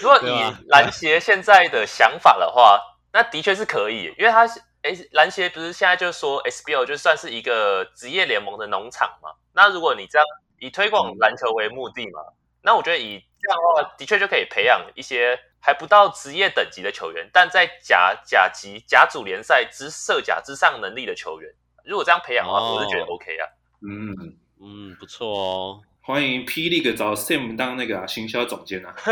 [0.00, 0.28] 如果以
[0.68, 2.80] 篮协现在的想法的话，
[3.12, 9.30] 那的确是可以，因为他是哎，篮协不是现在就说 SBL 就算是一个职业联盟的农场嘛？
[9.52, 10.24] 那如果你这样
[10.60, 12.20] 以推广篮球为目的嘛，
[12.62, 21.52] 那我觉得以这样的话，的确就可以培养一些还不到职业等级的球员，但在甲甲级甲组联赛之设甲之上能力的球员。
[21.84, 23.46] 如果这样培养的话，哦、我是觉得 OK 啊。
[23.82, 25.80] 嗯嗯，不错哦。
[26.02, 28.94] 欢迎 P League 找 Sam 当那个、啊、行销总监啊。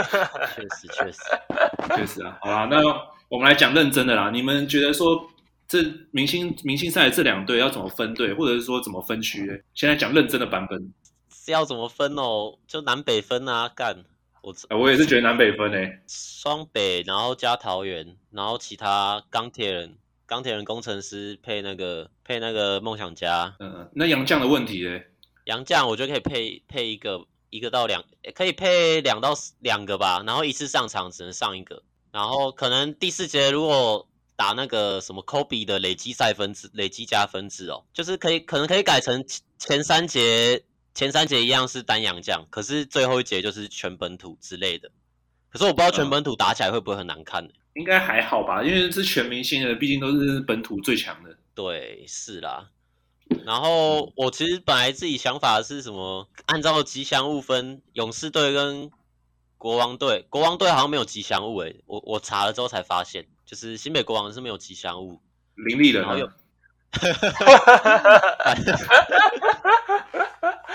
[0.55, 1.19] 确实确实
[1.97, 2.39] 确实啊。
[2.43, 2.79] 好啦，那
[3.29, 4.31] 我们来讲认真的啦。
[4.31, 5.29] 你们觉得说
[5.67, 9.65] 这明星明星赛这两队要怎么分队，或者是说怎么分区？
[9.75, 10.93] 现在讲认真的版本
[11.33, 12.59] 是要怎么分哦？
[12.67, 14.05] 就南北分啊，干
[14.43, 16.03] 我、欸、我也是觉得南北分诶、欸。
[16.07, 19.97] 双北，然后加桃园，然后其他钢铁人。
[20.29, 25.01] 钢铁人工程师配那个配那个梦想家，嗯，那杨将的问题呢？
[25.45, 30.23] 洋将我觉得可以配配一个一个到两，可以配两到两个吧。
[30.27, 39.25] 然后一次上场只能上一个，然后可能第四节如果打那个什么科比的累积赛分制、累积加分制哦，就是可以可能可以改成
[39.59, 40.63] 前三节
[40.95, 44.91] 前三节一样是单杨将，可是最后一节就是全本土之类的。
[45.49, 47.51] 可是我不知道全本土打起来会不会很难看呢？
[47.79, 51.37] 应该还好吧，因为是全明星的，毕竟都是本土最强的。
[51.55, 52.69] 对，是啦。
[53.45, 56.29] 然后我其实本来自己想法是什么？
[56.47, 58.91] 按照吉祥物分，勇士队跟
[59.57, 61.81] 国王队，国王队好像没有吉祥物诶。
[61.87, 65.21] 我我查了之后才发现，就是新北国王是没有吉祥物。
[65.55, 66.03] 林立人。
[66.03, 66.29] 然后有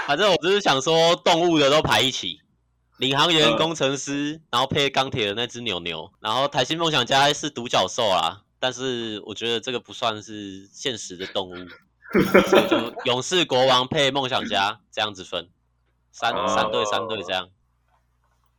[0.05, 2.39] 反正我就是想说，动物的都排一起。
[2.97, 11.53] 领航员、工程师，然后配钢铁的那只牛牛，然后台新梦想家是独角兽啊，但是我觉得这个不算是现实的动物，
[12.49, 15.49] 所以就勇士国王配梦想家这样子分，
[16.11, 17.49] 三三队三队这样。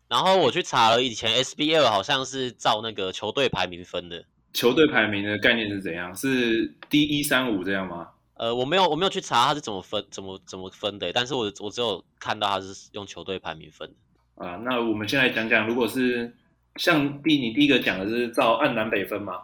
[0.09, 4.25] 然后我去查了，以前 SBL 好像是照那个球队排名分的。
[4.53, 6.15] 球队排名的概念是怎样？
[6.15, 8.09] 是 D 一三五这样吗？
[8.35, 13.95] 呃，我没有我没有去查它是怎么分怎么怎么分的，但是我我只有看到它是用球队排名分的。
[14.37, 16.35] 啊，那我们先来讲讲，如果是
[16.77, 19.43] 像第你第一个讲的是照按南北分嘛，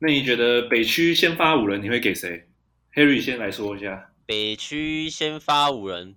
[0.00, 2.46] 那你觉得北区先发五人你会给谁
[2.94, 4.10] ？Harry 先来说一下。
[4.26, 6.14] 北区先发五人，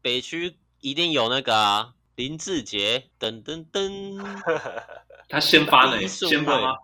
[0.00, 4.24] 北区一定有那个啊，林志杰，噔噔噔，
[5.28, 6.06] 他先发呢？
[6.06, 6.76] 先发吗？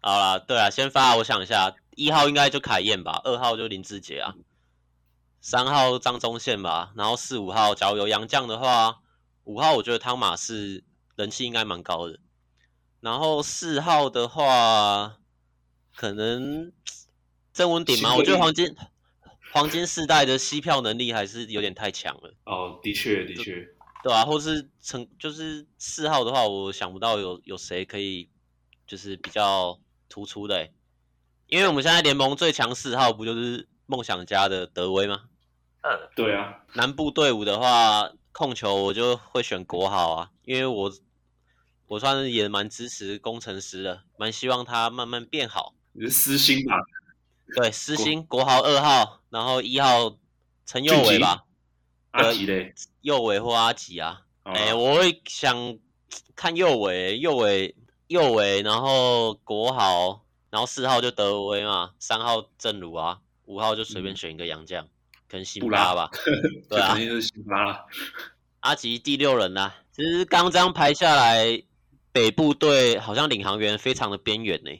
[0.00, 4.34] 好啦，对啊，先发，我想一下，一号应该就凯燕吧，二号就林志杰啊，
[5.42, 9.00] 三号张宗宪吧，然后四五号，假如有杨将的话。
[9.44, 10.82] 五号我觉得汤马是
[11.16, 12.18] 人气应该蛮高的，
[13.00, 15.18] 然后四号的话
[15.94, 16.72] 可能
[17.52, 18.74] 郑文鼎嘛，我觉得黄金
[19.52, 22.34] 黄金世代的吸票能力还是有点太强了。
[22.46, 23.68] 哦，的确的确，
[24.02, 28.30] 对啊，或是成就是四号的话，我想不到有有谁可以
[28.86, 29.78] 就是比较
[30.08, 30.70] 突出的，
[31.48, 35.24] 因为我们现在联盟最强四号不就是梦想家的德威吗？
[35.82, 38.10] 嗯，对啊，南部队伍的话。
[38.34, 40.92] 控球我就会选国豪啊，因为我
[41.86, 45.72] 我算是也蛮支持工程师的，蛮希望他慢慢变好。
[45.92, 46.74] 你是私心吧？
[47.54, 48.24] 对，私心。
[48.26, 50.18] 国豪二号，然后一号
[50.66, 51.44] 陈佑伟吧？
[52.10, 52.74] 阿吉嘞？
[53.02, 54.22] 佑伟或阿吉啊？
[54.42, 55.78] 哎、我会想
[56.34, 57.76] 看佑伟，佑伟，
[58.08, 64.84] 佑伟，然后国豪，然后四号就德威嘛，三号正如啊，五号就随便选一个洋将。
[64.84, 64.88] 嗯
[65.28, 66.10] 跟辛巴吧，
[66.68, 67.84] 对啊，肯定是辛巴了。
[68.60, 71.62] 阿吉第六人啦，其实刚这样排下来，
[72.12, 74.70] 北部队好像领航员非常的边缘呢。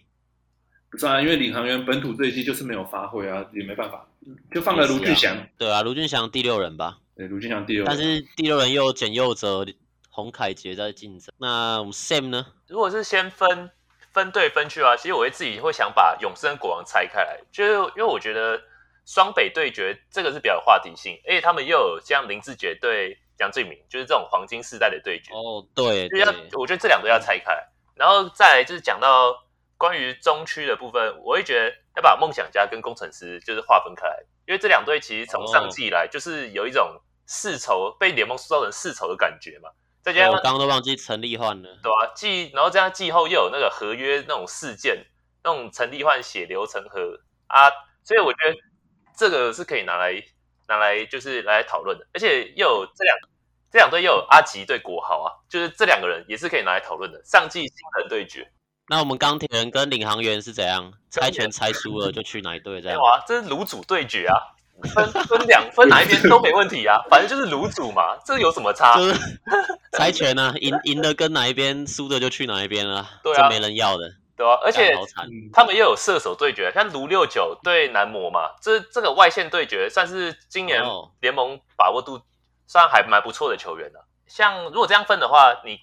[0.90, 4.06] 不是啊，因为领航员本土这一季就是没有发挥啊，也没办法，
[4.52, 5.36] 就放了卢俊祥。
[5.58, 6.98] 对啊，卢俊祥第六人吧。
[7.16, 7.86] 对，卢俊祥第六人。
[7.86, 9.66] 但是第六人又有简佑哲、
[10.08, 11.34] 洪凯杰在竞争。
[11.38, 12.46] 那我们 Sam 呢？
[12.68, 13.70] 如果是先分
[14.12, 18.60] 分队分区啊，其实我会自己会想把勇士跟国王拆开来，就是因为我觉得
[19.06, 25.32] 双北对决这个是比较有话题性，而且他们又有像林志杰对杨敬敏，就是这种黄金世代的对决。
[25.34, 29.34] 哦，对，就要我觉得这两队要拆开来，然后再来就是讲到
[29.76, 39.70] 关于中区的部分，我会觉得要把梦想家跟工程师就是划分开来，因为这两队其实从上季以来就是有一种世仇被联盟塑造成世仇的感觉嘛。
[40.02, 45.06] 再加上我刚刚都忘记陈立焕了，对啊，季然后这样季后又有那个合约那种事件，
[45.42, 47.70] 那种陈立焕血流成河啊，
[48.02, 48.54] 所以我觉得
[49.16, 50.12] 这个是可以拿来
[50.68, 53.16] 拿来就是来讨论的，而且又有这两
[53.70, 57.20] 这两队又有阿吉对国豪啊，就是这两个人也是可以拿来讨论的。
[57.24, 58.50] 上季新人对决，
[58.88, 60.92] 那我们钢铁人跟领航员是怎样？
[61.10, 62.80] 猜拳猜输了就去哪一队？
[62.80, 62.98] 这样？
[62.98, 64.36] 没有啊，这是卤煮对决啊。
[64.92, 68.96] 分分两分哪一边都没问题啊， 反正就是卤煮嘛，这有什么差？
[68.96, 69.14] 就是
[69.96, 73.08] 猜拳啊，赢赢的跟哪一边，输的就去哪一边啊。
[73.22, 74.94] 对啊，没人要的，对啊，而且
[75.52, 80.82] 他们又有射手对决，像卢六九对男模嘛，这这个外线对决算是今年
[81.20, 82.20] 联盟把握度
[82.66, 84.06] 算还蛮不错的球员了。
[84.26, 85.78] 像如果这样分的话，你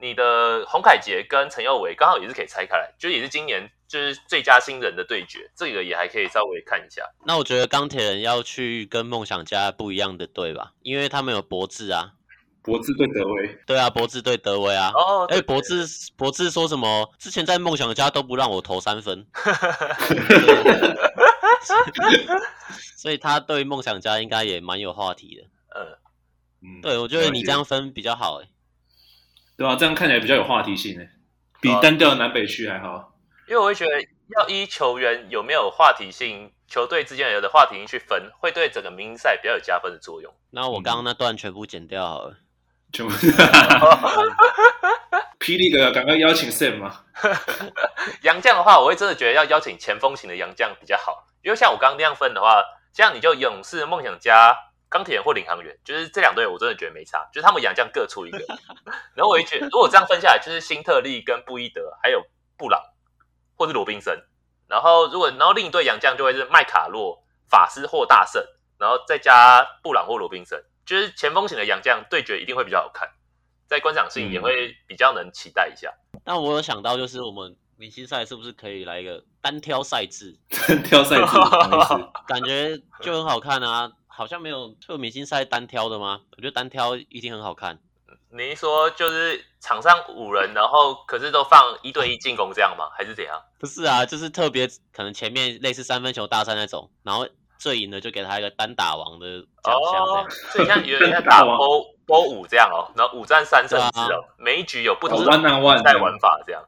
[0.00, 3.70] 你的洪凯杰跟陈佑维刚好也是可以拆开来，就也是今年。
[3.88, 7.04] 就是最佳新人的对决，这个也还可以稍微看一下。
[7.24, 12.14] 那我觉得钢铁人要去跟梦想家不一样的队吧，因为他们有博智啊，
[12.66, 14.90] 博智对德威，对啊，博智对德威啊。
[14.92, 17.08] 哦，哎，博智博智说什么？
[17.18, 19.24] 之前在梦想家都不让我投三分，
[22.96, 25.48] 所以他对梦想家应该也蛮有话题的。
[26.60, 28.48] 嗯，对，我觉得你这样分比较好，哎，
[29.56, 31.08] 对啊，这样看起来比较有话题性，哎，
[31.60, 33.12] 比单调的南北区还好。
[33.48, 33.90] 因为我会觉得
[34.36, 40.34] 要依球员有没有话题性，球队之间有的话题性去分，会对整个明星赛比较有加分的作用。
[40.50, 42.36] 那我刚刚那段全部剪掉好了，
[42.96, 43.12] 全部。
[45.38, 47.04] 霹雳哥，赶快邀请 Sam 嘛。
[48.22, 52.62] 杨将的话，我会真的觉得要邀请前锋型的杨将比较好，因为像我刚刚那样分的话，
[52.94, 54.56] 这样你就勇士、梦想家、
[54.88, 58.38] 钢铁人或领航员，就是这两队，我真的觉得没差，就是他们杨将各出一个。
[59.14, 62.24] 然后我会觉得，如果这样分下来，就是辛特利跟布伊德还有
[62.56, 62.80] 布朗。
[63.58, 64.22] 或是罗宾森，
[64.68, 68.44] 然后如果然后另一队杨将就会是麦卡洛、法师或大圣，
[68.78, 73.10] 然后再加布朗或罗宾森，就是前锋型的洋将对决一定会比较好看，
[73.66, 75.92] 在观赏性也会比较能期待一下。
[76.24, 80.38] 那、嗯、我有想到，就是我们明星赛是不是可以来一个单挑赛制？
[80.68, 81.26] 单挑赛制，
[82.26, 83.90] 感觉就很好看啊！
[84.06, 86.22] 好像没有就明星赛单挑的吗？
[86.36, 87.78] 我觉得单挑一定很好看。
[88.30, 92.88] 你一说就是场上五人，然后可是都放一对一进攻这样吗？
[92.96, 93.40] 还是怎样？
[93.58, 97.26] 不是啊，就是特别可能前面类似三分球大赛那种，然后
[97.58, 100.30] 最赢的就给他一个单打王的奖项这样。
[100.30, 106.62] 所以像有人在打 波波五这样哦，然后五战三胜制哦，啊、每一局有不同的赛玩法这样。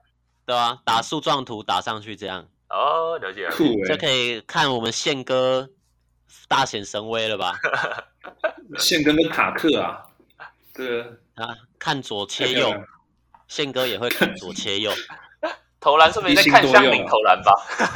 [0.47, 2.47] 对啊，打树状图打上去这样。
[2.71, 3.55] 哦，了解了，
[3.87, 5.69] 就可以看我们宪哥
[6.49, 7.55] 大显神威了吧？
[8.79, 10.05] 宪哥跟塔克啊，
[10.75, 11.03] 对。
[11.35, 12.75] 啊，看左切右，
[13.47, 14.91] 宪哥也会看左切右，
[15.81, 17.53] 投篮是不是在看香菱投篮吧？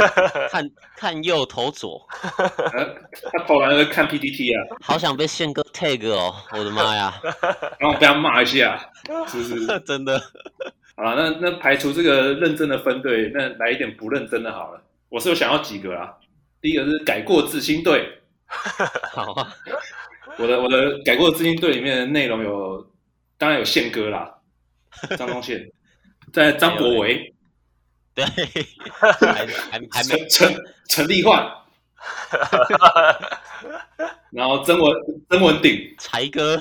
[0.51, 2.01] 看看右投左，
[3.33, 7.13] 他投篮是看 PPT 啊，好想被宪哥 tag 哦，我的妈呀，
[7.79, 8.79] 然后被他骂一下，
[9.29, 9.81] 是不是？
[9.87, 10.21] 真的。
[10.97, 14.83] 好了，那那排除这个认真的分队，那来一点不认真的好了。
[15.09, 16.13] 我是有想要几个啊，
[16.61, 18.07] 第一个是改过自新队，
[19.13, 19.49] 好啊，
[20.39, 22.87] 我的我的改过自新队里面的内容有。
[23.39, 24.33] 当然有宪哥啦，
[25.19, 25.61] 张东宪，
[26.33, 27.32] 在张博维，
[28.15, 28.25] 对，
[29.01, 30.55] 还还还没陈
[30.89, 31.47] 陈立焕，
[34.31, 34.95] 然后曾文
[35.31, 36.61] 曾文鼎，才哥，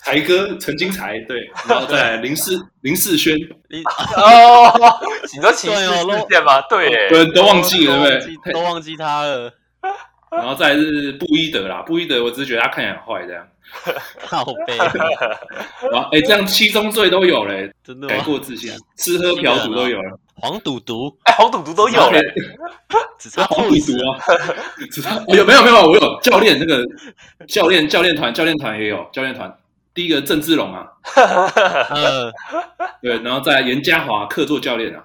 [0.00, 3.36] 才哥陈金才，对，然后再林世林世轩
[4.16, 5.00] 哦，
[5.34, 6.60] 你都骑士事件吗？
[6.68, 8.52] 对，对，都忘记了，对不对？
[8.52, 9.52] 都忘记他了。
[10.30, 13.46] 然后再是布伊德啦，布伊德，我只是觉得他看起来很坏这样。
[14.26, 14.78] 靠背，
[15.92, 22.20] 哇，哎，这样七宗罪都有嘞，真的改过自新，吃喝嫖赌都有了，黄赌毒，哎，黄赌毒都有嘞，
[23.16, 24.18] 只差黄赌毒啊，
[24.90, 26.84] 只差 有没有没有，我有教练那个
[27.46, 29.56] 教练教练团教练团也有教练团，
[29.94, 30.84] 第一个郑志龙啊，
[33.00, 35.04] 对，然后再严家华客座教练啊，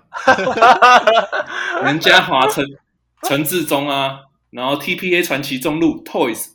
[1.86, 2.66] 严家华陈
[3.22, 6.54] 陈志忠啊，然后 TPA 传奇中路 Toys。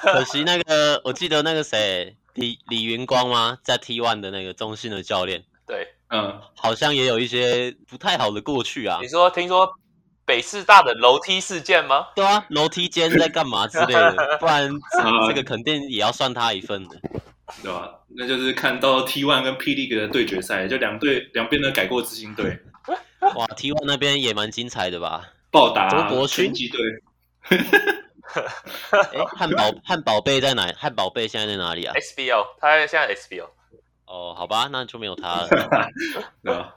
[0.00, 3.58] 可惜那个，我记得那个谁，李李云光吗？
[3.62, 8.98] 在 T One 的那个中信的教练，对，嗯，好像也有一些不太好的过去啊。
[9.00, 9.68] 你说，听说
[10.24, 12.06] 北师大的楼梯事件吗？
[12.14, 14.70] 对啊，楼梯间在干嘛之类的， 不然
[15.28, 16.96] 这个肯定也要算他一份的，
[17.62, 17.90] 对吧？
[18.16, 22.58] 那就是看到 T1 跟霹雳的对决赛，就两队两边的改过自新队。
[23.36, 25.24] 哇，T1 那边也蛮精彩的吧？
[25.52, 26.80] 暴打周伯勋击队。
[27.50, 30.66] 哎，汉堡汉堡贝在哪？
[30.76, 33.48] 汉堡贝现在在哪里啊？SBL，他现在 SBL。
[34.10, 35.48] 哦，好吧，那就没有他了。
[36.42, 36.74] 对吧？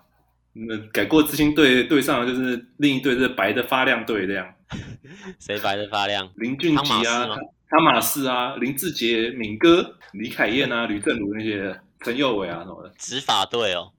[0.53, 4.53] 那改过自新队对上的就是另一队，是白的发亮队这样。
[5.41, 6.29] 谁白的发亮？
[6.35, 7.27] 林俊杰啊，
[7.69, 12.91] 汤马士啊，林志杰、敏哥、李凯燕啊， 吕正如那些，陈佑伟啊什么的。
[12.99, 13.91] 执法队哦。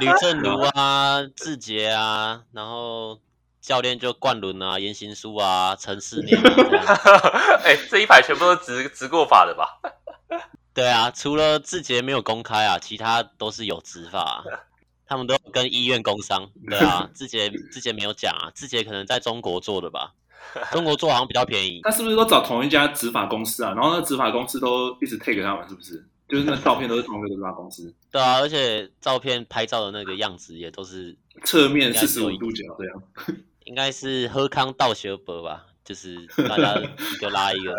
[0.00, 3.20] 吕正如啊，志杰啊，然后
[3.60, 6.36] 教练就冠伦啊，严行书啊，陈思年。
[7.62, 9.68] 哎，这一排全部都执执过法的吧？
[10.76, 14.44] 对啊，除了志杰没有公开啊，其他都是有执法、啊。
[15.08, 16.50] 他们都跟医院工商。
[16.68, 20.12] 对啊，志杰志杰没有讲啊，志杰可能在中国做的吧？
[20.72, 21.80] 中国做好像比较便宜。
[21.82, 23.72] 他是不是都找同一家执法公司啊？
[23.72, 26.04] 然后那执法公司都一直 take 他们，是不是？
[26.28, 27.94] 就是那照片都是同一个执法公司。
[28.12, 33.02] 对啊，而且照片拍照的那个样子也都是侧面四十五度角这样。
[33.64, 35.64] 应该是喝康道学博吧？
[35.82, 37.72] 就是大家一个拉一个。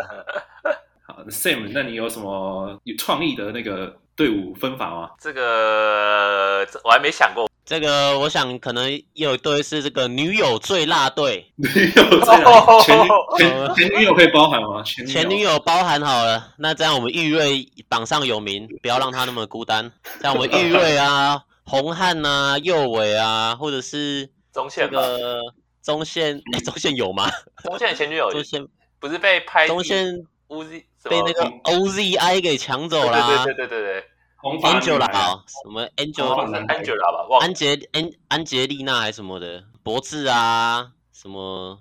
[1.28, 5.10] Sam，那你有什么有创意的那个队伍分法吗？
[5.20, 7.48] 这个我还没想过。
[7.64, 11.52] 这个我想可能有一队是这个女友最辣队。
[11.56, 13.06] 女友最辣，前
[13.36, 14.82] 前前女友可以包含吗？
[14.82, 16.54] 前女友，前女友包含好了。
[16.56, 19.92] 那这样我们玉瑞榜上有名，不要让他那么孤单。
[20.22, 25.38] 像我们玉瑞啊、 红汉啊、右伟啊，或者是中线这个
[25.82, 27.30] 中线，哎，中线有吗？
[27.64, 28.66] 中线前女友，中线
[28.98, 30.26] 不是被拍中线。
[30.48, 34.04] OZ 被那个 OZI 给抢走了，对对对对对
[34.42, 41.78] ，Angela 什么 Angela Angela 吧，安杰安安杰丽娜还是什么的，博智啊，什么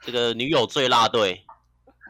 [0.00, 1.44] 这个女友最辣队，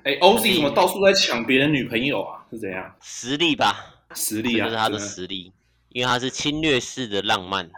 [0.04, 2.44] 哎，OZ 怎么到处在抢别人女朋友啊？
[2.50, 2.94] 是怎样？
[3.02, 4.98] 实力吧，实力啊，这是他的。
[4.98, 5.52] 实力。
[5.98, 7.68] 因为他是侵略式的浪漫，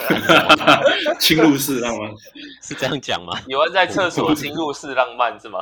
[1.18, 2.10] 侵入式浪漫
[2.60, 3.32] 是这样讲吗？
[3.48, 5.60] 有人在厕所侵入式浪漫是吗？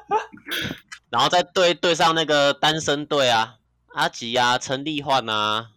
[1.08, 3.54] 然后再对对上那个单身队啊，
[3.94, 5.68] 阿吉啊，陈立焕啊，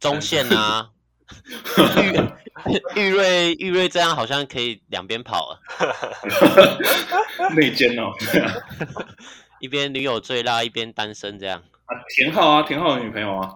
[0.00, 0.90] 中线啊，
[2.66, 5.62] 玉玉瑞玉瑞这样好像可以两边跑啊，
[7.54, 8.10] 内奸哦，
[9.60, 13.54] 一边女友最辣，一边单身这样啊，田浩啊，田浩的女朋友啊。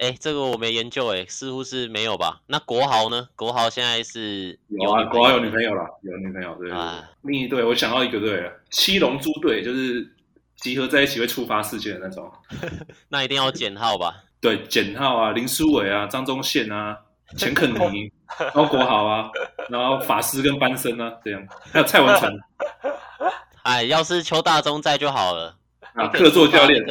[0.00, 2.40] 哎，这个我没研究，哎，似乎是没有吧？
[2.46, 3.28] 那国豪呢？
[3.36, 6.70] 国豪现在是有啊，国豪有女朋友了，有女朋友，对。
[6.70, 10.10] 啊，另一队我想到一个队，七龙珠队，就是
[10.56, 12.32] 集合在一起会触发事件的那种。
[13.10, 14.24] 那一定要简浩吧？
[14.40, 16.96] 对，简浩啊，林书伟啊，张宗宪啊，
[17.36, 19.30] 钱肯尼，然后国豪啊，
[19.68, 22.40] 然后法师跟班森啊，这样，还有蔡文成。
[23.64, 25.54] 哎，要是邱大中在就好了。
[25.92, 26.82] 啊，客座教练。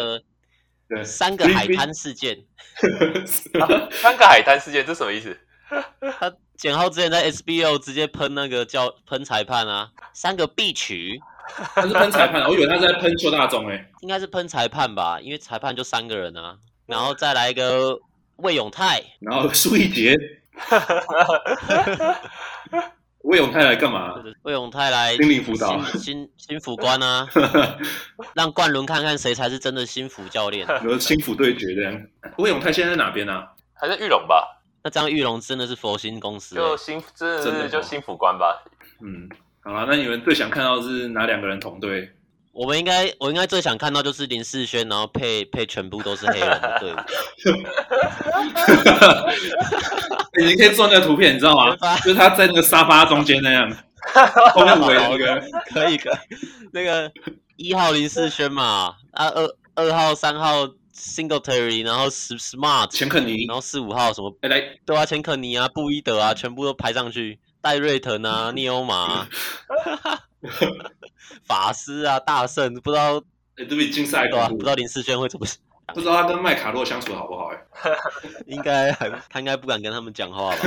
[0.90, 2.38] 对，三个海滩事件，
[3.92, 5.38] 三个海滩事件，这什么意思？
[6.20, 11.22] 他简浩之前在 SBO 直接喷那个叫喷裁判啊，三个必取，
[11.76, 18.00] 他是喷裁判，我以为他是在喷邱大中诶，应该是喷裁判吧，因为裁判就三个人啊，然后再来一个
[18.38, 20.18] 魏永泰，然后苏一杰。
[23.24, 24.16] 魏永泰来干嘛？
[24.44, 27.28] 魏永泰来心理辅导，新新新辅官啊，
[28.34, 30.66] 让冠伦看看谁才是真的心辅教练。
[30.84, 32.02] 有心辅对决这样。
[32.38, 33.48] 魏永泰现在在哪边呢、啊？
[33.74, 34.62] 还在玉龙吧？
[34.84, 38.64] 那这样玉龙真的是佛心公司、欸，就心真的是就心辅官吧？
[39.02, 39.30] 嗯，
[39.62, 42.10] 好了，那你们最想看到是哪两个人同队？
[42.52, 46.98] 我们应该，我应该最想看到就是林世轩，然后配配全部都是黑人的队伍。
[50.46, 51.76] 你可以做那个图片，你知道吗？
[52.04, 53.72] 就是他在那个沙发中间那样，
[54.54, 55.42] 后面围那个，
[55.74, 56.14] 可以可以。
[56.74, 57.12] 那个
[57.56, 64.36] 一号林世轩嘛，啊二二号三号 Singletary，然后 Smart 钱肯尼，然后四五号什么？
[64.42, 67.40] 哎来，对啊，钱肯尼啊，布伊德啊，全部都排上去。
[67.62, 69.28] 戴瑞腾啊， 尼欧马。
[71.46, 73.18] 法师啊，大圣不知道，
[73.58, 74.48] 哎、欸，这比竞赛对吧？
[74.50, 75.58] 不知道林世轩会怎么想，
[75.94, 77.58] 不知道他跟麦卡洛相处好不好、欸？
[77.84, 77.98] 哎，
[78.48, 80.58] 应该还他应该不敢跟他们讲话吧？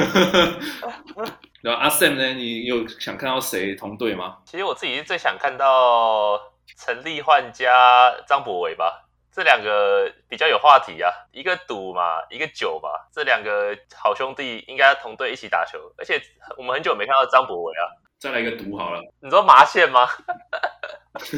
[1.63, 2.35] 然后阿 Sam 呢？
[2.35, 4.39] 你有想看到谁同队吗？
[4.45, 6.39] 其实我自己是最想看到
[6.77, 16.21] 陈立焕加张博伟吧，这两个比较有话题啊，一个赌嘛，一个酒嘛，这两个好兄弟应该同队一起打球，而且
[16.59, 18.02] 我们很久没看到张博伟啊。
[18.23, 20.07] 再来一个毒好了，你说麻线吗？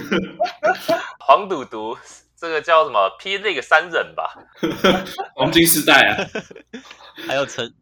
[1.18, 1.97] 黄赌毒，
[2.37, 4.35] 这个叫什么？P League 三忍吧，
[5.35, 6.26] 黄金时代啊，
[7.26, 7.72] 还有陈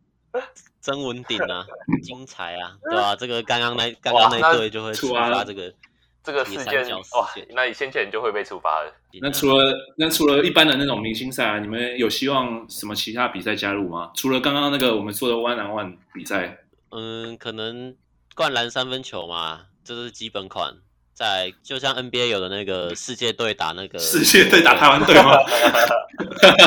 [0.81, 1.67] 曾文鼎啊，
[2.05, 3.17] 精彩啊，对吧、啊？
[3.19, 5.75] 这个刚刚那刚刚那队就会触发这个
[6.23, 8.93] 这个事件哇，那你先前就会被处罚了。
[9.21, 14.13] 那除了那除了一般的那种明星赛啊，你们有希望什么其他比赛加入吗？
[14.15, 16.57] 除了刚刚那个我们说的 one on one 比赛，
[16.91, 17.97] 嗯，可能
[18.35, 20.75] 灌篮三分球嘛，这是基本款。
[21.15, 25.37] 在就像 NBA 有的那个世界队打那个世界队打台湾队吗？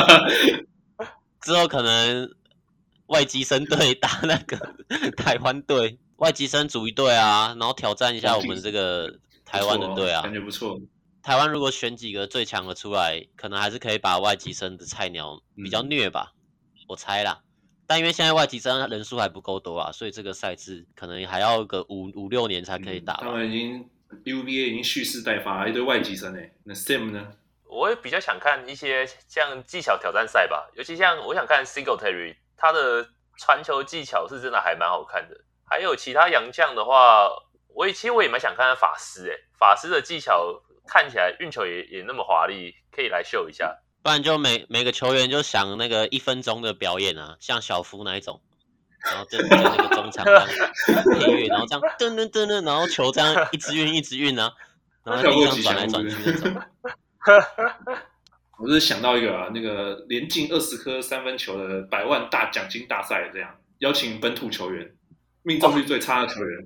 [1.42, 2.32] 之后可能
[3.06, 4.56] 外籍生队打那个
[5.18, 10.80] 台湾队，外籍生组一队啊，然后挑战一下我们这个台湾的队啊，感觉不错。
[11.22, 16.32] 台湾如果选几个最强的出来，可能还是可以把外籍生的菜鸟比较虐吧，
[16.76, 17.40] 嗯、我猜啦。
[17.86, 23.26] 但因为现在外籍生人数还不够多啊，所以这个赛制可能还要个五五六年才可以打，嗯。
[23.26, 23.90] 他们已经
[24.24, 26.52] UBA 已经蓄势待发，一堆外籍生诶。
[26.64, 27.32] 那 Sam 呢？
[27.64, 35.36] 我也比较想看一些像技巧挑战赛吧，尤其像我想看 Singletary，他的传球技巧是真的还蛮好看的。
[35.64, 37.28] 还有其他洋将的话，
[37.74, 40.62] 我也其实我也蛮想看看法师诶，法师的技巧。
[40.88, 43.76] 看起来运球也也那么华丽，可以来秀一下。
[44.06, 48.40] 不然就每每个球员就想那个一分钟的表演啊，像小夫那一种，
[49.04, 50.46] 然后就在那个中场乐，
[51.48, 54.52] 然后这样噔噔噔噔，然后球这样一直运一直运啊，
[55.02, 56.62] 然后地上转来转去那种。
[58.60, 64.88] 我是想到一个啊，那个连进二十颗三分球的百万大奖金大赛，这样邀请本土球员，
[65.42, 66.64] 命中率最差的球员。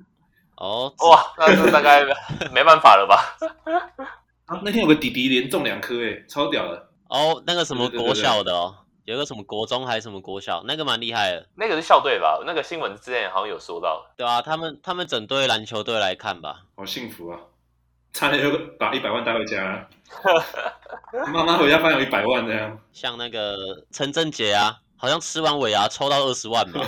[0.58, 2.04] 哦，哇，那这大概
[2.52, 3.34] 没办法了吧？
[4.44, 6.89] 啊，那天有个弟弟连中两颗，诶，超屌的。
[7.10, 11.48] 哦，那个什么国小的哦，有个什么国中还是什么国小，那个蛮厉害的。
[11.56, 12.40] 那个是校队吧？
[12.46, 14.06] 那个新闻之前好像有说到。
[14.16, 16.62] 对啊，他们他们整队篮球队来看吧。
[16.76, 17.38] 好幸福啊！
[18.12, 19.88] 差点就把一百万带回家。
[21.32, 22.78] 妈妈回家发现有一百万这样。
[22.92, 26.80] 像那个陈正杰啊，好像吃完尾牙抽到二十万吧。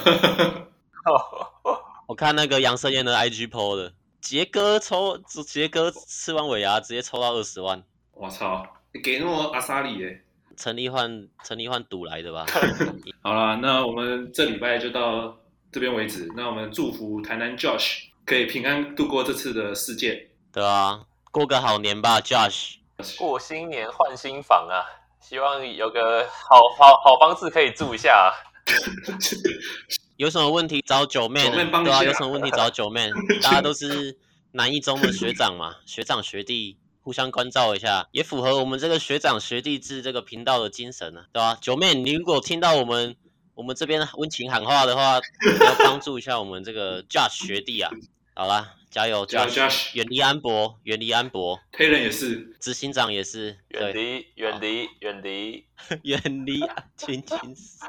[2.07, 8.68] 我看那个杨胜燕的 IG PO 的，杰哥抽，杰哥吃完尾牙直接抽到二十万，我操，你
[9.03, 10.22] 给那么阿萨里耶？
[10.57, 12.47] 陈立焕，陈立焕赌来的吧？
[13.22, 15.36] 好了，那我们这礼拜就到
[15.70, 16.28] 这边为止。
[16.36, 20.28] 那我们祝福台南 Josh 可以平安度过这次的事件。
[20.53, 22.74] 对啊，过个好年吧，Josh。
[23.18, 24.84] 过新年换新房啊，
[25.20, 28.30] 希望有个好好好房子可以住一下啊。
[30.18, 33.11] 有什么问题找九妹，对啊，有什么问题找九妹，
[33.43, 34.16] 大家都是
[34.53, 41.59] 南一中的学长嘛，学长学弟互相关照一下，也符合我们这个学长学弟制这个频道的精神啊，对吧？
[41.61, 43.17] 九妹，你如果听到我们
[43.55, 45.21] 我们这边温情喊话的话，
[45.61, 47.91] 要帮助一下我们这个 Josh 学弟啊，
[48.35, 55.67] 好啦，加油，Josh，远离安博，远离安博，黑人也是，执行长也是，远离，远离，远离，
[56.03, 56.61] 远离，
[56.97, 57.85] 亲亲死。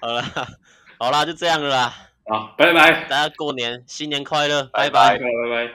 [0.00, 0.22] 好了，
[0.98, 1.94] 好啦，就这样了啦。
[2.24, 5.70] 好，拜拜，大家过年新年快乐，拜拜，拜拜。